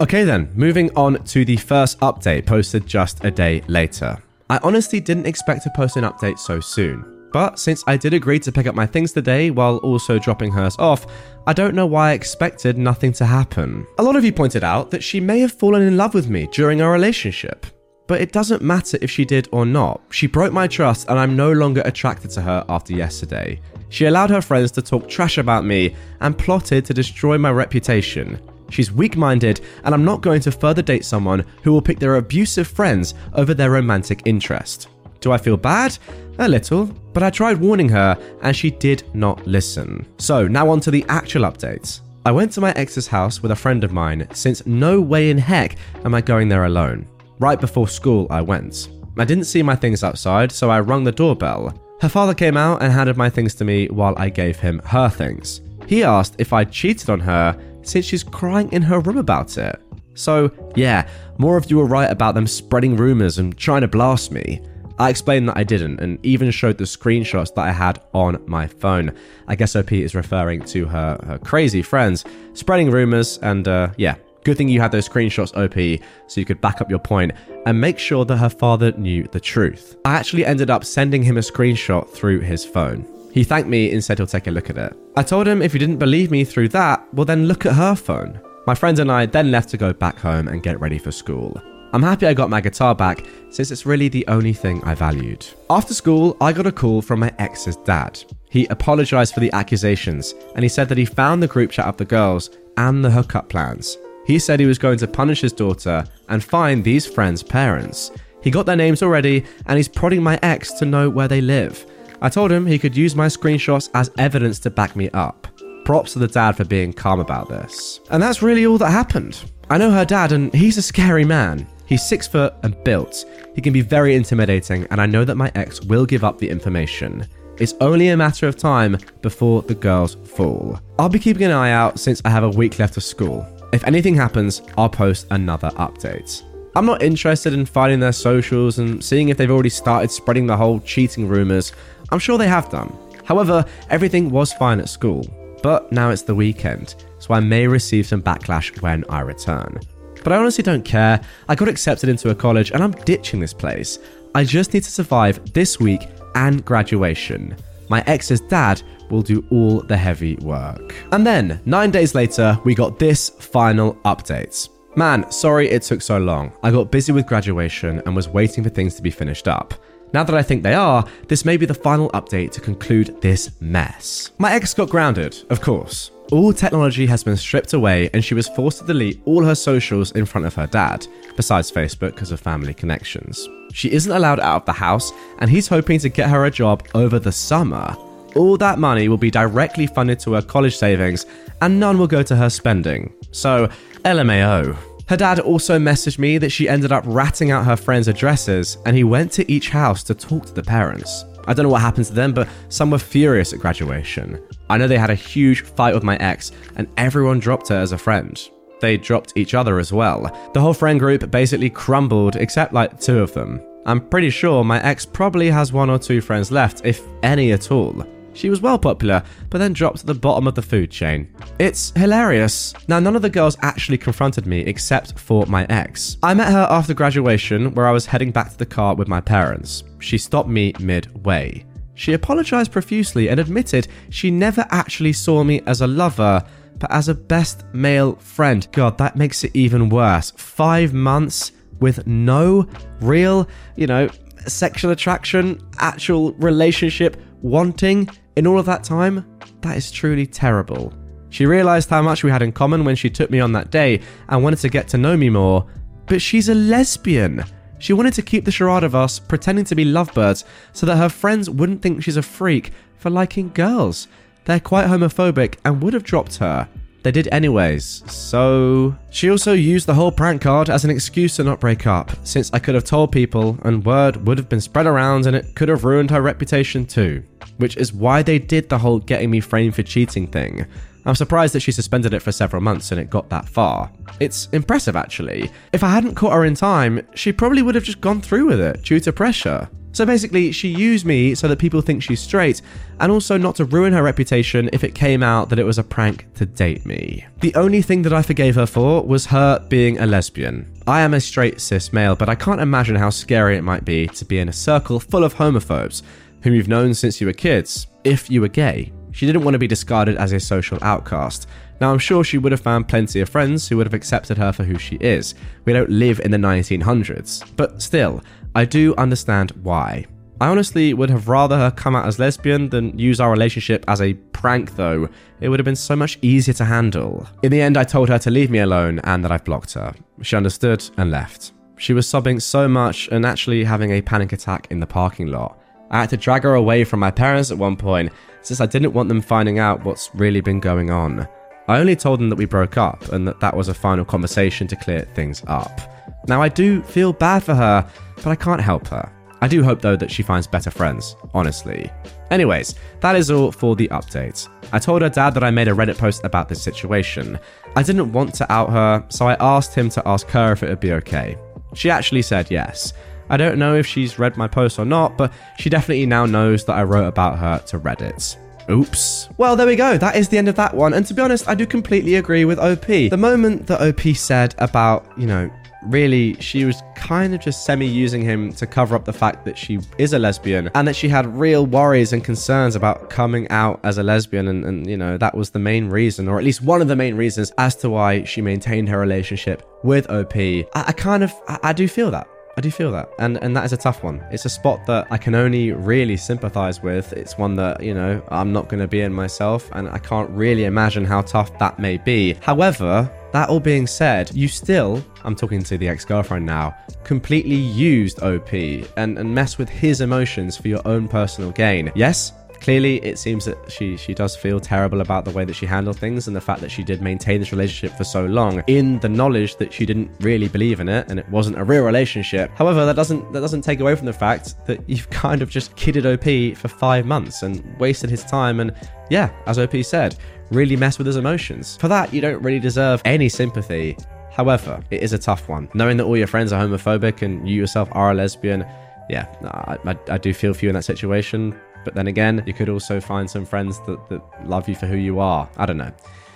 Okay, 0.00 0.24
then, 0.24 0.50
moving 0.54 0.90
on 0.96 1.22
to 1.24 1.44
the 1.44 1.56
first 1.56 2.00
update 2.00 2.46
posted 2.46 2.86
just 2.86 3.24
a 3.24 3.30
day 3.30 3.62
later. 3.68 4.18
I 4.50 4.58
honestly 4.62 5.00
didn't 5.00 5.26
expect 5.26 5.62
to 5.62 5.70
post 5.76 5.96
an 5.96 6.04
update 6.04 6.38
so 6.38 6.60
soon. 6.60 7.28
But 7.32 7.58
since 7.58 7.82
I 7.86 7.96
did 7.96 8.12
agree 8.12 8.38
to 8.40 8.52
pick 8.52 8.66
up 8.66 8.74
my 8.74 8.86
things 8.86 9.12
today 9.12 9.50
while 9.50 9.78
also 9.78 10.18
dropping 10.18 10.52
hers 10.52 10.76
off, 10.78 11.06
I 11.46 11.52
don't 11.52 11.74
know 11.74 11.86
why 11.86 12.10
I 12.10 12.12
expected 12.12 12.76
nothing 12.76 13.12
to 13.14 13.24
happen. 13.24 13.86
A 13.98 14.02
lot 14.02 14.16
of 14.16 14.24
you 14.24 14.32
pointed 14.32 14.62
out 14.62 14.90
that 14.90 15.02
she 15.02 15.20
may 15.20 15.40
have 15.40 15.52
fallen 15.52 15.82
in 15.82 15.96
love 15.96 16.14
with 16.14 16.28
me 16.28 16.48
during 16.52 16.82
our 16.82 16.92
relationship. 16.92 17.64
But 18.06 18.20
it 18.20 18.32
doesn't 18.32 18.60
matter 18.60 18.98
if 19.00 19.10
she 19.10 19.24
did 19.24 19.48
or 19.52 19.64
not. 19.64 20.02
She 20.10 20.26
broke 20.26 20.52
my 20.52 20.66
trust 20.66 21.08
and 21.08 21.18
I'm 21.18 21.36
no 21.36 21.52
longer 21.52 21.80
attracted 21.84 22.30
to 22.32 22.42
her 22.42 22.64
after 22.68 22.92
yesterday. 22.92 23.60
She 23.88 24.04
allowed 24.04 24.30
her 24.30 24.42
friends 24.42 24.70
to 24.72 24.82
talk 24.82 25.08
trash 25.08 25.38
about 25.38 25.64
me 25.64 25.94
and 26.20 26.36
plotted 26.36 26.84
to 26.86 26.94
destroy 26.94 27.38
my 27.38 27.50
reputation. 27.50 28.38
She's 28.72 28.90
weak 28.90 29.16
minded, 29.16 29.60
and 29.84 29.94
I'm 29.94 30.04
not 30.04 30.22
going 30.22 30.40
to 30.40 30.50
further 30.50 30.80
date 30.80 31.04
someone 31.04 31.44
who 31.62 31.72
will 31.72 31.82
pick 31.82 31.98
their 31.98 32.16
abusive 32.16 32.66
friends 32.66 33.14
over 33.34 33.52
their 33.52 33.70
romantic 33.70 34.22
interest. 34.24 34.88
Do 35.20 35.30
I 35.30 35.38
feel 35.38 35.58
bad? 35.58 35.98
A 36.38 36.48
little, 36.48 36.86
but 37.12 37.22
I 37.22 37.30
tried 37.30 37.60
warning 37.60 37.88
her 37.90 38.18
and 38.42 38.56
she 38.56 38.70
did 38.70 39.04
not 39.14 39.46
listen. 39.46 40.06
So, 40.18 40.48
now 40.48 40.68
on 40.70 40.80
to 40.80 40.90
the 40.90 41.04
actual 41.08 41.42
updates. 41.42 42.00
I 42.24 42.32
went 42.32 42.50
to 42.52 42.60
my 42.60 42.72
ex's 42.72 43.06
house 43.06 43.42
with 43.42 43.52
a 43.52 43.56
friend 43.56 43.84
of 43.84 43.92
mine 43.92 44.26
since 44.32 44.66
no 44.66 45.00
way 45.00 45.30
in 45.30 45.38
heck 45.38 45.76
am 46.04 46.14
I 46.14 46.22
going 46.22 46.48
there 46.48 46.64
alone. 46.64 47.06
Right 47.38 47.60
before 47.60 47.88
school, 47.88 48.26
I 48.30 48.40
went. 48.40 48.88
I 49.18 49.24
didn't 49.24 49.44
see 49.44 49.62
my 49.62 49.76
things 49.76 50.02
outside, 50.02 50.50
so 50.50 50.70
I 50.70 50.80
rung 50.80 51.04
the 51.04 51.12
doorbell. 51.12 51.74
Her 52.00 52.08
father 52.08 52.34
came 52.34 52.56
out 52.56 52.82
and 52.82 52.92
handed 52.92 53.16
my 53.16 53.28
things 53.28 53.54
to 53.56 53.64
me 53.64 53.86
while 53.88 54.14
I 54.16 54.28
gave 54.28 54.58
him 54.58 54.80
her 54.86 55.08
things. 55.08 55.60
He 55.86 56.02
asked 56.02 56.36
if 56.38 56.52
I'd 56.52 56.72
cheated 56.72 57.10
on 57.10 57.20
her 57.20 57.56
since 57.82 58.06
she's 58.06 58.22
crying 58.22 58.70
in 58.72 58.82
her 58.82 59.00
room 59.00 59.18
about 59.18 59.56
it. 59.58 59.80
So, 60.14 60.50
yeah, 60.76 61.08
more 61.38 61.56
of 61.56 61.70
you 61.70 61.78
were 61.78 61.86
right 61.86 62.10
about 62.10 62.34
them 62.34 62.46
spreading 62.46 62.96
rumours 62.96 63.38
and 63.38 63.56
trying 63.56 63.80
to 63.80 63.88
blast 63.88 64.30
me. 64.30 64.60
I 64.98 65.08
explained 65.08 65.48
that 65.48 65.56
I 65.56 65.64
didn't 65.64 66.00
and 66.00 66.24
even 66.24 66.50
showed 66.50 66.78
the 66.78 66.84
screenshots 66.84 67.54
that 67.54 67.62
I 67.62 67.72
had 67.72 68.00
on 68.12 68.42
my 68.46 68.66
phone. 68.66 69.12
I 69.48 69.56
guess 69.56 69.74
OP 69.74 69.92
is 69.92 70.14
referring 70.14 70.62
to 70.66 70.86
her, 70.86 71.18
her 71.26 71.38
crazy 71.38 71.82
friends 71.82 72.24
spreading 72.52 72.90
rumors, 72.90 73.38
and 73.38 73.66
uh, 73.66 73.88
yeah, 73.96 74.16
good 74.44 74.58
thing 74.58 74.68
you 74.68 74.80
had 74.80 74.92
those 74.92 75.08
screenshots, 75.08 75.56
OP, 75.56 76.04
so 76.28 76.40
you 76.40 76.44
could 76.44 76.60
back 76.60 76.80
up 76.80 76.90
your 76.90 76.98
point 76.98 77.32
and 77.66 77.80
make 77.80 77.98
sure 77.98 78.24
that 78.24 78.36
her 78.36 78.50
father 78.50 78.92
knew 78.92 79.24
the 79.32 79.40
truth. 79.40 79.96
I 80.04 80.14
actually 80.14 80.44
ended 80.44 80.70
up 80.70 80.84
sending 80.84 81.22
him 81.22 81.36
a 81.36 81.40
screenshot 81.40 82.08
through 82.10 82.40
his 82.40 82.64
phone. 82.64 83.06
He 83.32 83.44
thanked 83.44 83.68
me 83.68 83.90
and 83.92 84.04
said 84.04 84.18
he'll 84.18 84.26
take 84.26 84.46
a 84.46 84.50
look 84.50 84.68
at 84.68 84.76
it. 84.76 84.94
I 85.16 85.22
told 85.22 85.48
him 85.48 85.62
if 85.62 85.72
he 85.72 85.78
didn't 85.78 85.96
believe 85.96 86.30
me 86.30 86.44
through 86.44 86.68
that, 86.68 87.06
well, 87.14 87.24
then 87.24 87.46
look 87.46 87.64
at 87.64 87.74
her 87.74 87.94
phone. 87.94 88.38
My 88.66 88.74
friends 88.74 89.00
and 89.00 89.10
I 89.10 89.26
then 89.26 89.50
left 89.50 89.70
to 89.70 89.78
go 89.78 89.92
back 89.92 90.18
home 90.18 90.48
and 90.48 90.62
get 90.62 90.78
ready 90.80 90.98
for 90.98 91.10
school. 91.10 91.60
I'm 91.94 92.02
happy 92.02 92.26
I 92.26 92.34
got 92.34 92.50
my 92.50 92.60
guitar 92.60 92.94
back 92.94 93.26
since 93.50 93.70
it's 93.70 93.86
really 93.86 94.08
the 94.08 94.26
only 94.28 94.52
thing 94.52 94.82
I 94.84 94.94
valued. 94.94 95.46
After 95.70 95.94
school, 95.94 96.36
I 96.40 96.52
got 96.52 96.66
a 96.66 96.72
call 96.72 97.02
from 97.02 97.20
my 97.20 97.32
ex's 97.38 97.76
dad. 97.76 98.22
He 98.50 98.66
apologized 98.66 99.34
for 99.34 99.40
the 99.40 99.52
accusations 99.52 100.34
and 100.54 100.62
he 100.62 100.68
said 100.68 100.88
that 100.90 100.98
he 100.98 101.04
found 101.04 101.42
the 101.42 101.48
group 101.48 101.70
chat 101.70 101.86
of 101.86 101.96
the 101.96 102.04
girls 102.04 102.50
and 102.76 103.04
the 103.04 103.10
hookup 103.10 103.48
plans. 103.48 103.96
He 104.26 104.38
said 104.38 104.60
he 104.60 104.66
was 104.66 104.78
going 104.78 104.98
to 104.98 105.08
punish 105.08 105.40
his 105.40 105.52
daughter 105.52 106.04
and 106.28 106.44
find 106.44 106.84
these 106.84 107.06
friends' 107.06 107.42
parents. 107.42 108.10
He 108.42 108.50
got 108.50 108.66
their 108.66 108.76
names 108.76 109.02
already 109.02 109.44
and 109.66 109.76
he's 109.76 109.88
prodding 109.88 110.22
my 110.22 110.38
ex 110.42 110.72
to 110.74 110.84
know 110.84 111.10
where 111.10 111.28
they 111.28 111.40
live. 111.40 111.86
I 112.22 112.28
told 112.28 112.52
him 112.52 112.64
he 112.64 112.78
could 112.78 112.96
use 112.96 113.16
my 113.16 113.26
screenshots 113.26 113.90
as 113.94 114.12
evidence 114.16 114.60
to 114.60 114.70
back 114.70 114.94
me 114.94 115.10
up. 115.10 115.48
Props 115.84 116.12
to 116.12 116.20
the 116.20 116.28
dad 116.28 116.56
for 116.56 116.64
being 116.64 116.92
calm 116.92 117.18
about 117.18 117.48
this. 117.48 117.98
And 118.10 118.22
that's 118.22 118.42
really 118.42 118.64
all 118.64 118.78
that 118.78 118.92
happened. 118.92 119.42
I 119.68 119.76
know 119.76 119.90
her 119.90 120.04
dad, 120.04 120.30
and 120.30 120.54
he's 120.54 120.78
a 120.78 120.82
scary 120.82 121.24
man. 121.24 121.66
He's 121.84 122.06
six 122.06 122.28
foot 122.28 122.54
and 122.62 122.82
built. 122.84 123.24
He 123.56 123.60
can 123.60 123.72
be 123.72 123.80
very 123.80 124.14
intimidating, 124.14 124.86
and 124.92 125.00
I 125.00 125.06
know 125.06 125.24
that 125.24 125.34
my 125.34 125.50
ex 125.56 125.82
will 125.82 126.06
give 126.06 126.22
up 126.22 126.38
the 126.38 126.48
information. 126.48 127.26
It's 127.58 127.74
only 127.80 128.10
a 128.10 128.16
matter 128.16 128.46
of 128.46 128.56
time 128.56 128.98
before 129.20 129.62
the 129.62 129.74
girls 129.74 130.14
fall. 130.24 130.78
I'll 131.00 131.08
be 131.08 131.18
keeping 131.18 131.42
an 131.42 131.50
eye 131.50 131.72
out 131.72 131.98
since 131.98 132.22
I 132.24 132.30
have 132.30 132.44
a 132.44 132.50
week 132.50 132.78
left 132.78 132.96
of 132.96 133.02
school. 133.02 133.44
If 133.72 133.82
anything 133.84 134.14
happens, 134.14 134.62
I'll 134.78 134.88
post 134.88 135.26
another 135.32 135.70
update. 135.70 136.44
I'm 136.74 136.86
not 136.86 137.02
interested 137.02 137.52
in 137.52 137.66
finding 137.66 138.00
their 138.00 138.12
socials 138.12 138.78
and 138.78 139.04
seeing 139.04 139.28
if 139.28 139.36
they've 139.36 139.50
already 139.50 139.68
started 139.68 140.10
spreading 140.10 140.46
the 140.46 140.56
whole 140.56 140.80
cheating 140.80 141.28
rumours. 141.28 141.72
I'm 142.12 142.18
sure 142.18 142.38
they 142.38 142.46
have 142.46 142.70
done. 142.70 142.96
However, 143.24 143.64
everything 143.90 144.30
was 144.30 144.52
fine 144.52 144.78
at 144.78 144.88
school. 144.88 145.26
But 145.62 145.90
now 145.92 146.10
it's 146.10 146.22
the 146.22 146.34
weekend, 146.34 146.96
so 147.18 147.34
I 147.34 147.40
may 147.40 147.66
receive 147.66 148.06
some 148.06 148.22
backlash 148.22 148.80
when 148.82 149.04
I 149.08 149.20
return. 149.20 149.80
But 150.22 150.32
I 150.32 150.36
honestly 150.36 150.62
don't 150.62 150.84
care. 150.84 151.20
I 151.48 151.54
got 151.54 151.68
accepted 151.68 152.08
into 152.08 152.30
a 152.30 152.34
college 152.34 152.70
and 152.72 152.82
I'm 152.82 152.92
ditching 152.92 153.40
this 153.40 153.54
place. 153.54 153.98
I 154.34 154.44
just 154.44 154.74
need 154.74 154.82
to 154.82 154.90
survive 154.90 155.52
this 155.52 155.80
week 155.80 156.08
and 156.34 156.64
graduation. 156.64 157.56
My 157.88 158.02
ex's 158.06 158.40
dad 158.40 158.82
will 159.10 159.22
do 159.22 159.44
all 159.50 159.80
the 159.80 159.96
heavy 159.96 160.36
work. 160.36 160.94
And 161.12 161.26
then, 161.26 161.60
nine 161.64 161.90
days 161.90 162.14
later, 162.14 162.58
we 162.64 162.74
got 162.74 162.98
this 162.98 163.30
final 163.30 163.94
update. 164.04 164.68
Man, 164.96 165.30
sorry 165.30 165.70
it 165.70 165.82
took 165.82 166.02
so 166.02 166.18
long. 166.18 166.52
I 166.62 166.70
got 166.70 166.90
busy 166.90 167.12
with 167.12 167.26
graduation 167.26 168.02
and 168.04 168.14
was 168.14 168.28
waiting 168.28 168.62
for 168.62 168.70
things 168.70 168.94
to 168.96 169.02
be 169.02 169.10
finished 169.10 169.48
up. 169.48 169.74
Now 170.12 170.24
that 170.24 170.34
I 170.34 170.42
think 170.42 170.62
they 170.62 170.74
are, 170.74 171.04
this 171.28 171.44
may 171.44 171.56
be 171.56 171.66
the 171.66 171.74
final 171.74 172.10
update 172.10 172.52
to 172.52 172.60
conclude 172.60 173.20
this 173.20 173.50
mess. 173.60 174.30
My 174.38 174.52
ex 174.52 174.74
got 174.74 174.90
grounded, 174.90 175.36
of 175.50 175.60
course 175.60 176.10
all 176.32 176.50
technology 176.50 177.04
has 177.04 177.22
been 177.22 177.36
stripped 177.36 177.74
away 177.74 178.08
and 178.14 178.24
she 178.24 178.34
was 178.34 178.48
forced 178.48 178.78
to 178.78 178.86
delete 178.86 179.20
all 179.26 179.44
her 179.44 179.54
socials 179.54 180.12
in 180.12 180.24
front 180.24 180.46
of 180.46 180.54
her 180.54 180.66
dad, 180.66 181.06
besides 181.36 181.70
Facebook 181.70 182.14
because 182.14 182.32
of 182.32 182.40
family 182.40 182.72
connections. 182.72 183.46
She 183.74 183.92
isn't 183.92 184.10
allowed 184.10 184.40
out 184.40 184.62
of 184.62 184.64
the 184.64 184.72
house, 184.72 185.12
and 185.40 185.50
he's 185.50 185.68
hoping 185.68 185.98
to 186.00 186.08
get 186.08 186.30
her 186.30 186.46
a 186.46 186.50
job 186.50 186.86
over 186.94 187.18
the 187.18 187.32
summer. 187.32 187.94
All 188.34 188.56
that 188.56 188.78
money 188.78 189.08
will 189.08 189.18
be 189.18 189.30
directly 189.30 189.86
funded 189.86 190.20
to 190.20 190.32
her 190.32 190.42
college 190.42 190.76
savings, 190.76 191.26
and 191.60 191.78
none 191.78 191.98
will 191.98 192.06
go 192.06 192.22
to 192.22 192.34
her 192.34 192.48
spending. 192.48 193.12
So, 193.30 193.68
LMAO. 194.06 194.74
Her 195.08 195.16
dad 195.16 195.40
also 195.40 195.78
messaged 195.78 196.18
me 196.18 196.38
that 196.38 196.50
she 196.50 196.68
ended 196.68 196.92
up 196.92 197.04
ratting 197.06 197.50
out 197.50 197.64
her 197.64 197.76
friends' 197.76 198.08
addresses, 198.08 198.78
and 198.86 198.96
he 198.96 199.04
went 199.04 199.32
to 199.32 199.50
each 199.50 199.70
house 199.70 200.02
to 200.04 200.14
talk 200.14 200.46
to 200.46 200.54
the 200.54 200.62
parents. 200.62 201.24
I 201.46 201.54
don't 201.54 201.64
know 201.64 201.70
what 201.70 201.82
happened 201.82 202.06
to 202.06 202.12
them, 202.12 202.32
but 202.32 202.48
some 202.68 202.90
were 202.90 202.98
furious 202.98 203.52
at 203.52 203.58
graduation. 203.58 204.40
I 204.70 204.78
know 204.78 204.86
they 204.86 204.98
had 204.98 205.10
a 205.10 205.14
huge 205.14 205.62
fight 205.62 205.94
with 205.94 206.04
my 206.04 206.16
ex, 206.16 206.52
and 206.76 206.88
everyone 206.96 207.40
dropped 207.40 207.68
her 207.68 207.76
as 207.76 207.92
a 207.92 207.98
friend. 207.98 208.40
They 208.80 208.96
dropped 208.96 209.32
each 209.36 209.54
other 209.54 209.78
as 209.78 209.92
well. 209.92 210.22
The 210.54 210.60
whole 210.60 210.74
friend 210.74 210.98
group 210.98 211.30
basically 211.30 211.70
crumbled, 211.70 212.36
except 212.36 212.72
like 212.72 213.00
two 213.00 213.18
of 213.18 213.34
them. 213.34 213.60
I'm 213.86 214.08
pretty 214.08 214.30
sure 214.30 214.62
my 214.62 214.80
ex 214.82 215.04
probably 215.04 215.50
has 215.50 215.72
one 215.72 215.90
or 215.90 215.98
two 215.98 216.20
friends 216.20 216.52
left, 216.52 216.84
if 216.84 217.02
any 217.22 217.52
at 217.52 217.70
all. 217.72 218.04
She 218.34 218.50
was 218.50 218.60
well 218.60 218.78
popular, 218.78 219.22
but 219.50 219.58
then 219.58 219.72
dropped 219.72 219.98
to 219.98 220.06
the 220.06 220.14
bottom 220.14 220.46
of 220.46 220.54
the 220.54 220.62
food 220.62 220.90
chain. 220.90 221.32
It's 221.58 221.92
hilarious. 221.96 222.74
Now, 222.88 222.98
none 222.98 223.16
of 223.16 223.22
the 223.22 223.30
girls 223.30 223.56
actually 223.62 223.98
confronted 223.98 224.46
me 224.46 224.60
except 224.60 225.18
for 225.18 225.46
my 225.46 225.66
ex. 225.68 226.16
I 226.22 226.34
met 226.34 226.52
her 226.52 226.66
after 226.70 226.94
graduation, 226.94 227.74
where 227.74 227.86
I 227.86 227.92
was 227.92 228.06
heading 228.06 228.30
back 228.30 228.50
to 228.50 228.58
the 228.58 228.66
car 228.66 228.94
with 228.94 229.08
my 229.08 229.20
parents. 229.20 229.84
She 229.98 230.18
stopped 230.18 230.48
me 230.48 230.72
midway. 230.80 231.64
She 231.94 232.14
apologized 232.14 232.72
profusely 232.72 233.28
and 233.28 233.38
admitted 233.38 233.88
she 234.10 234.30
never 234.30 234.66
actually 234.70 235.12
saw 235.12 235.44
me 235.44 235.60
as 235.66 235.82
a 235.82 235.86
lover, 235.86 236.44
but 236.78 236.90
as 236.90 237.08
a 237.08 237.14
best 237.14 237.64
male 237.74 238.16
friend. 238.16 238.66
God, 238.72 238.98
that 238.98 239.14
makes 239.14 239.44
it 239.44 239.54
even 239.54 239.88
worse. 239.88 240.32
Five 240.36 240.94
months 240.94 241.52
with 241.80 242.06
no 242.06 242.66
real, 243.00 243.48
you 243.76 243.86
know, 243.86 244.08
sexual 244.46 244.90
attraction, 244.90 245.60
actual 245.78 246.32
relationship, 246.34 247.16
wanting 247.42 248.08
in 248.36 248.46
all 248.46 248.58
of 248.58 248.66
that 248.66 248.84
time, 248.84 249.26
that 249.60 249.76
is 249.76 249.90
truly 249.90 250.26
terrible. 250.26 250.92
She 251.30 251.46
realised 251.46 251.88
how 251.88 252.02
much 252.02 252.22
we 252.22 252.30
had 252.30 252.42
in 252.42 252.52
common 252.52 252.84
when 252.84 252.96
she 252.96 253.08
took 253.08 253.30
me 253.30 253.40
on 253.40 253.52
that 253.52 253.70
day 253.70 254.00
and 254.28 254.42
wanted 254.42 254.58
to 254.60 254.68
get 254.68 254.88
to 254.88 254.98
know 254.98 255.16
me 255.16 255.30
more, 255.30 255.66
but 256.06 256.20
she's 256.20 256.48
a 256.48 256.54
lesbian. 256.54 257.44
She 257.78 257.92
wanted 257.94 258.14
to 258.14 258.22
keep 258.22 258.44
the 258.44 258.52
charade 258.52 258.84
of 258.84 258.94
us 258.94 259.18
pretending 259.18 259.64
to 259.64 259.74
be 259.74 259.84
lovebirds 259.84 260.44
so 260.72 260.86
that 260.86 260.98
her 260.98 261.08
friends 261.08 261.50
wouldn't 261.50 261.82
think 261.82 262.02
she's 262.02 262.16
a 262.16 262.22
freak 262.22 262.72
for 262.98 263.10
liking 263.10 263.50
girls. 263.54 264.08
They're 264.44 264.60
quite 264.60 264.86
homophobic 264.86 265.56
and 265.64 265.82
would 265.82 265.94
have 265.94 266.04
dropped 266.04 266.36
her. 266.36 266.68
They 267.02 267.10
did 267.10 267.28
anyways, 267.32 268.04
so. 268.10 268.96
She 269.10 269.30
also 269.30 269.52
used 269.52 269.86
the 269.86 269.94
whole 269.94 270.12
prank 270.12 270.42
card 270.42 270.70
as 270.70 270.84
an 270.84 270.90
excuse 270.90 271.36
to 271.36 271.44
not 271.44 271.60
break 271.60 271.86
up, 271.86 272.12
since 272.22 272.50
I 272.52 272.60
could 272.60 272.76
have 272.76 272.84
told 272.84 273.10
people 273.10 273.58
and 273.62 273.84
word 273.84 274.26
would 274.26 274.38
have 274.38 274.48
been 274.48 274.60
spread 274.60 274.86
around 274.86 275.26
and 275.26 275.34
it 275.34 275.54
could 275.56 275.68
have 275.68 275.84
ruined 275.84 276.10
her 276.10 276.22
reputation 276.22 276.86
too. 276.86 277.24
Which 277.56 277.76
is 277.76 277.92
why 277.92 278.22
they 278.22 278.38
did 278.38 278.68
the 278.68 278.78
whole 278.78 279.00
getting 279.00 279.30
me 279.30 279.40
framed 279.40 279.74
for 279.74 279.82
cheating 279.82 280.28
thing. 280.28 280.66
I'm 281.04 281.16
surprised 281.16 281.54
that 281.54 281.60
she 281.60 281.72
suspended 281.72 282.14
it 282.14 282.22
for 282.22 282.30
several 282.30 282.62
months 282.62 282.92
and 282.92 283.00
it 283.00 283.10
got 283.10 283.28
that 283.30 283.48
far. 283.48 283.90
It's 284.20 284.48
impressive 284.52 284.94
actually. 284.94 285.50
If 285.72 285.82
I 285.82 285.90
hadn't 285.90 286.14
caught 286.14 286.32
her 286.32 286.44
in 286.44 286.54
time, 286.54 287.04
she 287.14 287.32
probably 287.32 287.62
would 287.62 287.74
have 287.74 287.84
just 287.84 288.00
gone 288.00 288.20
through 288.20 288.46
with 288.46 288.60
it 288.60 288.82
due 288.82 289.00
to 289.00 289.12
pressure. 289.12 289.68
So 289.92 290.06
basically, 290.06 290.52
she 290.52 290.68
used 290.68 291.04
me 291.04 291.34
so 291.34 291.48
that 291.48 291.58
people 291.58 291.82
think 291.82 292.02
she's 292.02 292.20
straight, 292.20 292.62
and 292.98 293.12
also 293.12 293.36
not 293.36 293.56
to 293.56 293.64
ruin 293.66 293.92
her 293.92 294.02
reputation 294.02 294.70
if 294.72 294.84
it 294.84 294.94
came 294.94 295.22
out 295.22 295.50
that 295.50 295.58
it 295.58 295.64
was 295.64 295.78
a 295.78 295.84
prank 295.84 296.32
to 296.34 296.46
date 296.46 296.86
me. 296.86 297.26
The 297.40 297.54
only 297.54 297.82
thing 297.82 298.02
that 298.02 298.12
I 298.12 298.22
forgave 298.22 298.54
her 298.54 298.66
for 298.66 299.02
was 299.02 299.26
her 299.26 299.58
being 299.68 299.98
a 299.98 300.06
lesbian. 300.06 300.72
I 300.86 301.02
am 301.02 301.14
a 301.14 301.20
straight 301.20 301.60
cis 301.60 301.92
male, 301.92 302.16
but 302.16 302.28
I 302.28 302.34
can't 302.34 302.60
imagine 302.60 302.96
how 302.96 303.10
scary 303.10 303.56
it 303.56 303.62
might 303.62 303.84
be 303.84 304.06
to 304.08 304.24
be 304.24 304.38
in 304.38 304.48
a 304.48 304.52
circle 304.52 304.98
full 304.98 305.24
of 305.24 305.34
homophobes 305.34 306.02
whom 306.42 306.54
you've 306.54 306.68
known 306.68 306.94
since 306.94 307.20
you 307.20 307.26
were 307.26 307.32
kids, 307.32 307.86
if 308.04 308.30
you 308.30 308.40
were 308.40 308.48
gay. 308.48 308.92
She 309.12 309.26
didn't 309.26 309.44
want 309.44 309.54
to 309.54 309.58
be 309.58 309.66
discarded 309.66 310.16
as 310.16 310.32
a 310.32 310.40
social 310.40 310.78
outcast. 310.82 311.46
Now, 311.80 311.92
I'm 311.92 311.98
sure 311.98 312.24
she 312.24 312.38
would 312.38 312.52
have 312.52 312.60
found 312.60 312.88
plenty 312.88 313.20
of 313.20 313.28
friends 313.28 313.68
who 313.68 313.76
would 313.76 313.86
have 313.86 313.94
accepted 313.94 314.38
her 314.38 314.52
for 314.52 314.64
who 314.64 314.78
she 314.78 314.96
is. 314.96 315.34
We 315.64 315.72
don't 315.72 315.90
live 315.90 316.20
in 316.20 316.30
the 316.30 316.38
1900s. 316.38 317.44
But 317.56 317.82
still, 317.82 318.22
I 318.54 318.64
do 318.64 318.94
understand 318.96 319.52
why. 319.62 320.06
I 320.40 320.48
honestly 320.48 320.92
would 320.92 321.08
have 321.08 321.28
rather 321.28 321.56
her 321.56 321.70
come 321.70 321.94
out 321.94 322.06
as 322.06 322.18
lesbian 322.18 322.68
than 322.68 322.98
use 322.98 323.20
our 323.20 323.30
relationship 323.30 323.84
as 323.86 324.00
a 324.02 324.14
prank, 324.14 324.74
though. 324.74 325.08
It 325.40 325.48
would 325.48 325.60
have 325.60 325.64
been 325.64 325.76
so 325.76 325.94
much 325.94 326.18
easier 326.20 326.54
to 326.54 326.64
handle. 326.64 327.28
In 327.42 327.52
the 327.52 327.60
end, 327.60 327.76
I 327.76 327.84
told 327.84 328.08
her 328.08 328.18
to 328.18 328.30
leave 328.30 328.50
me 328.50 328.58
alone 328.58 328.98
and 329.04 329.24
that 329.24 329.30
I've 329.30 329.44
blocked 329.44 329.74
her. 329.74 329.94
She 330.22 330.36
understood 330.36 330.84
and 330.96 331.10
left. 331.10 331.52
She 331.78 331.92
was 331.92 332.08
sobbing 332.08 332.40
so 332.40 332.68
much 332.68 333.08
and 333.12 333.24
actually 333.24 333.64
having 333.64 333.92
a 333.92 334.02
panic 334.02 334.32
attack 334.32 334.66
in 334.70 334.80
the 334.80 334.86
parking 334.86 335.28
lot. 335.28 335.58
I 335.90 336.00
had 336.00 336.10
to 336.10 336.16
drag 336.16 336.42
her 336.42 336.54
away 336.54 336.84
from 336.84 337.00
my 337.00 337.10
parents 337.10 337.50
at 337.50 337.58
one 337.58 337.76
point 337.76 338.12
since 338.42 338.60
I 338.60 338.66
didn't 338.66 338.94
want 338.94 339.08
them 339.08 339.20
finding 339.20 339.58
out 339.58 339.84
what's 339.84 340.10
really 340.14 340.40
been 340.40 340.58
going 340.58 340.90
on. 340.90 341.28
I 341.68 341.78
only 341.78 341.94
told 341.94 342.18
them 342.18 342.30
that 342.30 342.36
we 342.36 342.46
broke 342.46 342.76
up 342.76 343.12
and 343.12 343.28
that 343.28 343.40
that 343.40 343.56
was 343.56 343.68
a 343.68 343.74
final 343.74 344.04
conversation 344.04 344.66
to 344.66 344.76
clear 344.76 345.02
things 345.14 345.42
up. 345.46 345.80
Now, 346.28 346.42
I 346.42 346.48
do 346.48 346.82
feel 346.82 347.12
bad 347.12 347.42
for 347.42 347.54
her, 347.54 347.88
but 348.16 348.26
I 348.26 348.36
can't 348.36 348.60
help 348.60 348.86
her. 348.88 349.10
I 349.42 349.48
do 349.48 349.64
hope 349.64 349.82
though 349.82 349.96
that 349.96 350.10
she 350.10 350.22
finds 350.22 350.46
better 350.46 350.70
friends, 350.70 351.16
honestly. 351.34 351.90
Anyways, 352.30 352.76
that 353.00 353.16
is 353.16 353.28
all 353.28 353.50
for 353.50 353.74
the 353.74 353.88
update. 353.88 354.48
I 354.72 354.78
told 354.78 355.02
her 355.02 355.10
dad 355.10 355.34
that 355.34 355.42
I 355.42 355.50
made 355.50 355.66
a 355.66 355.72
Reddit 355.72 355.98
post 355.98 356.24
about 356.24 356.48
this 356.48 356.62
situation. 356.62 357.40
I 357.74 357.82
didn't 357.82 358.12
want 358.12 358.34
to 358.34 358.50
out 358.52 358.70
her, 358.70 359.04
so 359.08 359.26
I 359.26 359.34
asked 359.40 359.74
him 359.74 359.90
to 359.90 360.08
ask 360.08 360.28
her 360.28 360.52
if 360.52 360.62
it 360.62 360.68
would 360.68 360.78
be 360.78 360.92
okay. 360.92 361.36
She 361.74 361.90
actually 361.90 362.22
said 362.22 362.52
yes. 362.52 362.92
I 363.30 363.36
don't 363.36 363.58
know 363.58 363.74
if 363.74 363.84
she's 363.84 364.16
read 364.16 364.36
my 364.36 364.46
post 364.46 364.78
or 364.78 364.84
not, 364.84 365.18
but 365.18 365.32
she 365.58 365.68
definitely 365.68 366.06
now 366.06 366.24
knows 366.24 366.64
that 366.66 366.74
I 366.74 366.84
wrote 366.84 367.08
about 367.08 367.38
her 367.38 367.58
to 367.66 367.80
Reddit. 367.80 368.36
Oops. 368.70 369.28
Well, 369.38 369.56
there 369.56 369.66
we 369.66 369.74
go. 369.74 369.98
That 369.98 370.14
is 370.14 370.28
the 370.28 370.38
end 370.38 370.48
of 370.48 370.54
that 370.54 370.74
one. 370.74 370.94
And 370.94 371.04
to 371.06 371.14
be 371.14 371.20
honest, 371.20 371.48
I 371.48 371.56
do 371.56 371.66
completely 371.66 372.14
agree 372.14 372.44
with 372.44 372.60
OP. 372.60 372.86
The 372.86 373.16
moment 373.16 373.66
that 373.66 373.80
OP 373.80 374.14
said 374.14 374.54
about, 374.58 375.04
you 375.18 375.26
know, 375.26 375.50
really 375.86 376.34
she 376.34 376.64
was 376.64 376.82
kind 376.94 377.34
of 377.34 377.40
just 377.40 377.64
semi 377.64 377.86
using 377.86 378.22
him 378.22 378.52
to 378.52 378.66
cover 378.66 378.94
up 378.94 379.04
the 379.04 379.12
fact 379.12 379.44
that 379.44 379.58
she 379.58 379.78
is 379.98 380.12
a 380.12 380.18
lesbian 380.18 380.70
and 380.74 380.86
that 380.86 380.94
she 380.94 381.08
had 381.08 381.26
real 381.38 381.66
worries 381.66 382.12
and 382.12 382.24
concerns 382.24 382.76
about 382.76 383.10
coming 383.10 383.48
out 383.50 383.80
as 383.82 383.98
a 383.98 384.02
lesbian 384.02 384.48
and, 384.48 384.64
and 384.64 384.86
you 384.86 384.96
know 384.96 385.18
that 385.18 385.34
was 385.34 385.50
the 385.50 385.58
main 385.58 385.88
reason 385.88 386.28
or 386.28 386.38
at 386.38 386.44
least 386.44 386.62
one 386.62 386.80
of 386.80 386.88
the 386.88 386.96
main 386.96 387.14
reasons 387.16 387.52
as 387.58 387.74
to 387.74 387.90
why 387.90 388.22
she 388.24 388.40
maintained 388.40 388.88
her 388.88 388.98
relationship 388.98 389.62
with 389.82 390.08
op 390.10 390.36
i, 390.36 390.64
I 390.74 390.92
kind 390.92 391.24
of 391.24 391.32
I, 391.48 391.58
I 391.62 391.72
do 391.72 391.88
feel 391.88 392.10
that 392.12 392.28
I 392.56 392.60
do 392.60 392.70
feel 392.70 392.92
that. 392.92 393.08
And 393.18 393.38
and 393.42 393.56
that 393.56 393.64
is 393.64 393.72
a 393.72 393.76
tough 393.78 394.02
one. 394.02 394.22
It's 394.30 394.44
a 394.44 394.50
spot 394.50 394.84
that 394.86 395.06
I 395.10 395.16
can 395.16 395.34
only 395.34 395.72
really 395.72 396.16
sympathize 396.16 396.82
with. 396.82 397.12
It's 397.14 397.38
one 397.38 397.56
that, 397.56 397.82
you 397.82 397.94
know, 397.94 398.22
I'm 398.28 398.52
not 398.52 398.68
going 398.68 398.80
to 398.80 398.86
be 398.86 399.00
in 399.00 399.12
myself 399.12 399.70
and 399.72 399.88
I 399.88 399.98
can't 399.98 400.28
really 400.30 400.64
imagine 400.64 401.04
how 401.06 401.22
tough 401.22 401.58
that 401.60 401.78
may 401.78 401.96
be. 401.96 402.34
However, 402.42 403.10
that 403.32 403.48
all 403.48 403.60
being 403.60 403.86
said, 403.86 404.34
you 404.34 404.48
still, 404.48 405.04
I'm 405.24 405.34
talking 405.34 405.62
to 405.62 405.78
the 405.78 405.88
ex 405.88 406.04
girlfriend 406.04 406.46
now, 406.46 406.76
completely 407.04 407.56
used 407.56 408.22
OP 408.22 408.52
and, 408.52 409.18
and 409.18 409.34
mess 409.34 409.58
with 409.58 409.68
his 409.68 410.00
emotions 410.00 410.56
for 410.56 410.68
your 410.68 410.86
own 410.86 411.08
personal 411.08 411.50
gain. 411.50 411.90
Yes, 411.94 412.32
Clearly, 412.62 412.98
it 412.98 413.18
seems 413.18 413.44
that 413.46 413.58
she 413.68 413.96
she 413.96 414.14
does 414.14 414.36
feel 414.36 414.60
terrible 414.60 415.00
about 415.00 415.24
the 415.24 415.32
way 415.32 415.44
that 415.44 415.54
she 415.54 415.66
handled 415.66 415.98
things 415.98 416.28
and 416.28 416.36
the 416.36 416.40
fact 416.40 416.60
that 416.60 416.70
she 416.70 416.84
did 416.84 417.02
maintain 417.02 417.40
this 417.40 417.50
relationship 417.50 417.98
for 417.98 418.04
so 418.04 418.24
long 418.24 418.62
in 418.68 419.00
the 419.00 419.08
knowledge 419.08 419.56
that 419.56 419.72
she 419.72 419.84
didn't 419.84 420.12
really 420.20 420.46
believe 420.46 420.78
in 420.78 420.88
it 420.88 421.04
and 421.08 421.18
it 421.18 421.28
wasn't 421.28 421.58
a 421.58 421.64
real 421.64 421.82
relationship. 421.82 422.52
However, 422.54 422.86
that 422.86 422.94
doesn't 422.94 423.32
that 423.32 423.40
doesn't 423.40 423.62
take 423.62 423.80
away 423.80 423.96
from 423.96 424.06
the 424.06 424.12
fact 424.12 424.64
that 424.66 424.88
you've 424.88 425.10
kind 425.24 425.42
of 425.42 425.50
just 425.50 425.74
kidded 425.74 426.06
OP 426.06 426.56
for 426.56 426.68
5 426.68 427.04
months 427.04 427.42
and 427.42 427.64
wasted 427.80 428.10
his 428.10 428.22
time 428.22 428.60
and 428.60 428.72
yeah, 429.10 429.30
as 429.46 429.58
OP 429.58 429.74
said, 429.82 430.14
really 430.52 430.76
mess 430.76 430.98
with 430.98 431.06
his 431.06 431.16
emotions. 431.16 431.76
For 431.76 431.88
that, 431.88 432.12
you 432.12 432.20
don't 432.20 432.42
really 432.42 432.60
deserve 432.60 433.02
any 433.04 433.28
sympathy. 433.28 433.96
However, 434.30 434.82
it 434.90 435.02
is 435.02 435.12
a 435.12 435.18
tough 435.18 435.48
one. 435.48 435.68
Knowing 435.74 435.96
that 435.98 436.04
all 436.04 436.16
your 436.16 436.26
friends 436.26 436.52
are 436.52 436.62
homophobic 436.64 437.22
and 437.22 437.48
you 437.48 437.56
yourself 437.56 437.88
are 437.92 438.12
a 438.12 438.14
lesbian, 438.14 438.66
yeah, 439.10 439.26
I, 439.44 439.90
I, 439.90 440.14
I 440.14 440.18
do 440.18 440.32
feel 440.32 440.54
for 440.54 440.64
you 440.64 440.70
in 440.70 440.74
that 440.74 440.84
situation. 440.84 441.58
But 441.84 441.94
then 441.94 442.06
again, 442.06 442.42
you 442.46 442.54
could 442.54 442.68
also 442.68 443.00
find 443.00 443.28
some 443.28 443.44
friends 443.44 443.80
that, 443.86 444.08
that 444.08 444.48
love 444.48 444.68
you 444.68 444.74
for 444.74 444.86
who 444.86 444.96
you 444.96 445.18
are. 445.18 445.48
I 445.56 445.66
don't 445.66 445.78
know. 445.78 445.92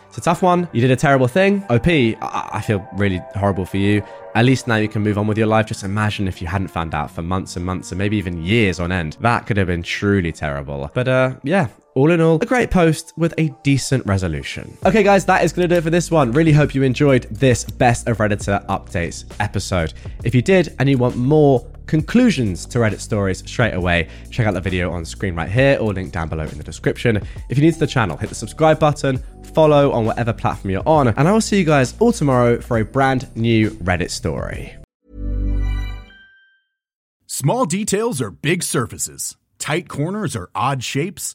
It's 0.08 0.18
a 0.18 0.20
tough 0.20 0.42
one. 0.42 0.68
You 0.72 0.80
did 0.80 0.90
a 0.90 0.96
terrible 0.96 1.28
thing. 1.28 1.64
OP, 1.68 1.86
I, 1.86 2.50
I 2.52 2.60
feel 2.60 2.86
really 2.94 3.20
horrible 3.34 3.64
for 3.64 3.76
you. 3.76 4.02
At 4.34 4.44
least 4.44 4.66
now 4.66 4.76
you 4.76 4.88
can 4.88 5.02
move 5.02 5.18
on 5.18 5.26
with 5.26 5.38
your 5.38 5.46
life. 5.46 5.66
Just 5.66 5.84
imagine 5.84 6.28
if 6.28 6.40
you 6.40 6.48
hadn't 6.48 6.68
found 6.68 6.94
out 6.94 7.10
for 7.10 7.22
months 7.22 7.56
and 7.56 7.64
months 7.64 7.92
and 7.92 7.98
maybe 7.98 8.16
even 8.16 8.42
years 8.42 8.80
on 8.80 8.92
end. 8.92 9.16
That 9.20 9.46
could 9.46 9.56
have 9.56 9.66
been 9.66 9.82
truly 9.82 10.32
terrible. 10.32 10.90
But 10.94 11.08
uh, 11.08 11.36
yeah, 11.42 11.68
all 11.96 12.10
in 12.10 12.20
all, 12.20 12.36
a 12.42 12.46
great 12.46 12.70
post 12.70 13.14
with 13.16 13.32
a 13.38 13.48
decent 13.62 14.04
resolution. 14.06 14.76
Okay, 14.84 15.02
guys, 15.02 15.24
that 15.24 15.42
is 15.42 15.52
going 15.52 15.66
to 15.66 15.74
do 15.74 15.78
it 15.78 15.82
for 15.82 15.90
this 15.90 16.10
one. 16.10 16.30
Really 16.30 16.52
hope 16.52 16.74
you 16.74 16.82
enjoyed 16.82 17.22
this 17.30 17.64
Best 17.64 18.06
of 18.06 18.18
Redditor 18.18 18.64
updates 18.66 19.24
episode. 19.40 19.94
If 20.22 20.34
you 20.34 20.42
did 20.42 20.76
and 20.78 20.90
you 20.90 20.98
want 20.98 21.16
more 21.16 21.66
conclusions 21.86 22.66
to 22.66 22.78
Reddit 22.78 23.00
stories 23.00 23.42
straight 23.48 23.72
away, 23.72 24.08
check 24.30 24.46
out 24.46 24.52
the 24.52 24.60
video 24.60 24.90
on 24.92 25.06
screen 25.06 25.34
right 25.34 25.48
here 25.48 25.78
or 25.80 25.94
link 25.94 26.12
down 26.12 26.28
below 26.28 26.44
in 26.44 26.58
the 26.58 26.64
description. 26.64 27.16
If 27.48 27.56
you're 27.56 27.64
new 27.64 27.72
to 27.72 27.78
the 27.78 27.86
channel, 27.86 28.18
hit 28.18 28.28
the 28.28 28.34
subscribe 28.34 28.78
button, 28.78 29.22
follow 29.54 29.90
on 29.92 30.04
whatever 30.04 30.34
platform 30.34 30.72
you're 30.72 30.86
on, 30.86 31.08
and 31.08 31.26
I 31.26 31.32
will 31.32 31.40
see 31.40 31.58
you 31.58 31.64
guys 31.64 31.94
all 31.98 32.12
tomorrow 32.12 32.60
for 32.60 32.76
a 32.76 32.84
brand 32.84 33.34
new 33.36 33.70
Reddit 33.70 34.10
story. 34.10 34.76
Small 37.26 37.64
details 37.64 38.20
are 38.20 38.30
big 38.30 38.62
surfaces, 38.62 39.36
tight 39.58 39.88
corners 39.88 40.36
are 40.36 40.50
odd 40.54 40.84
shapes, 40.84 41.34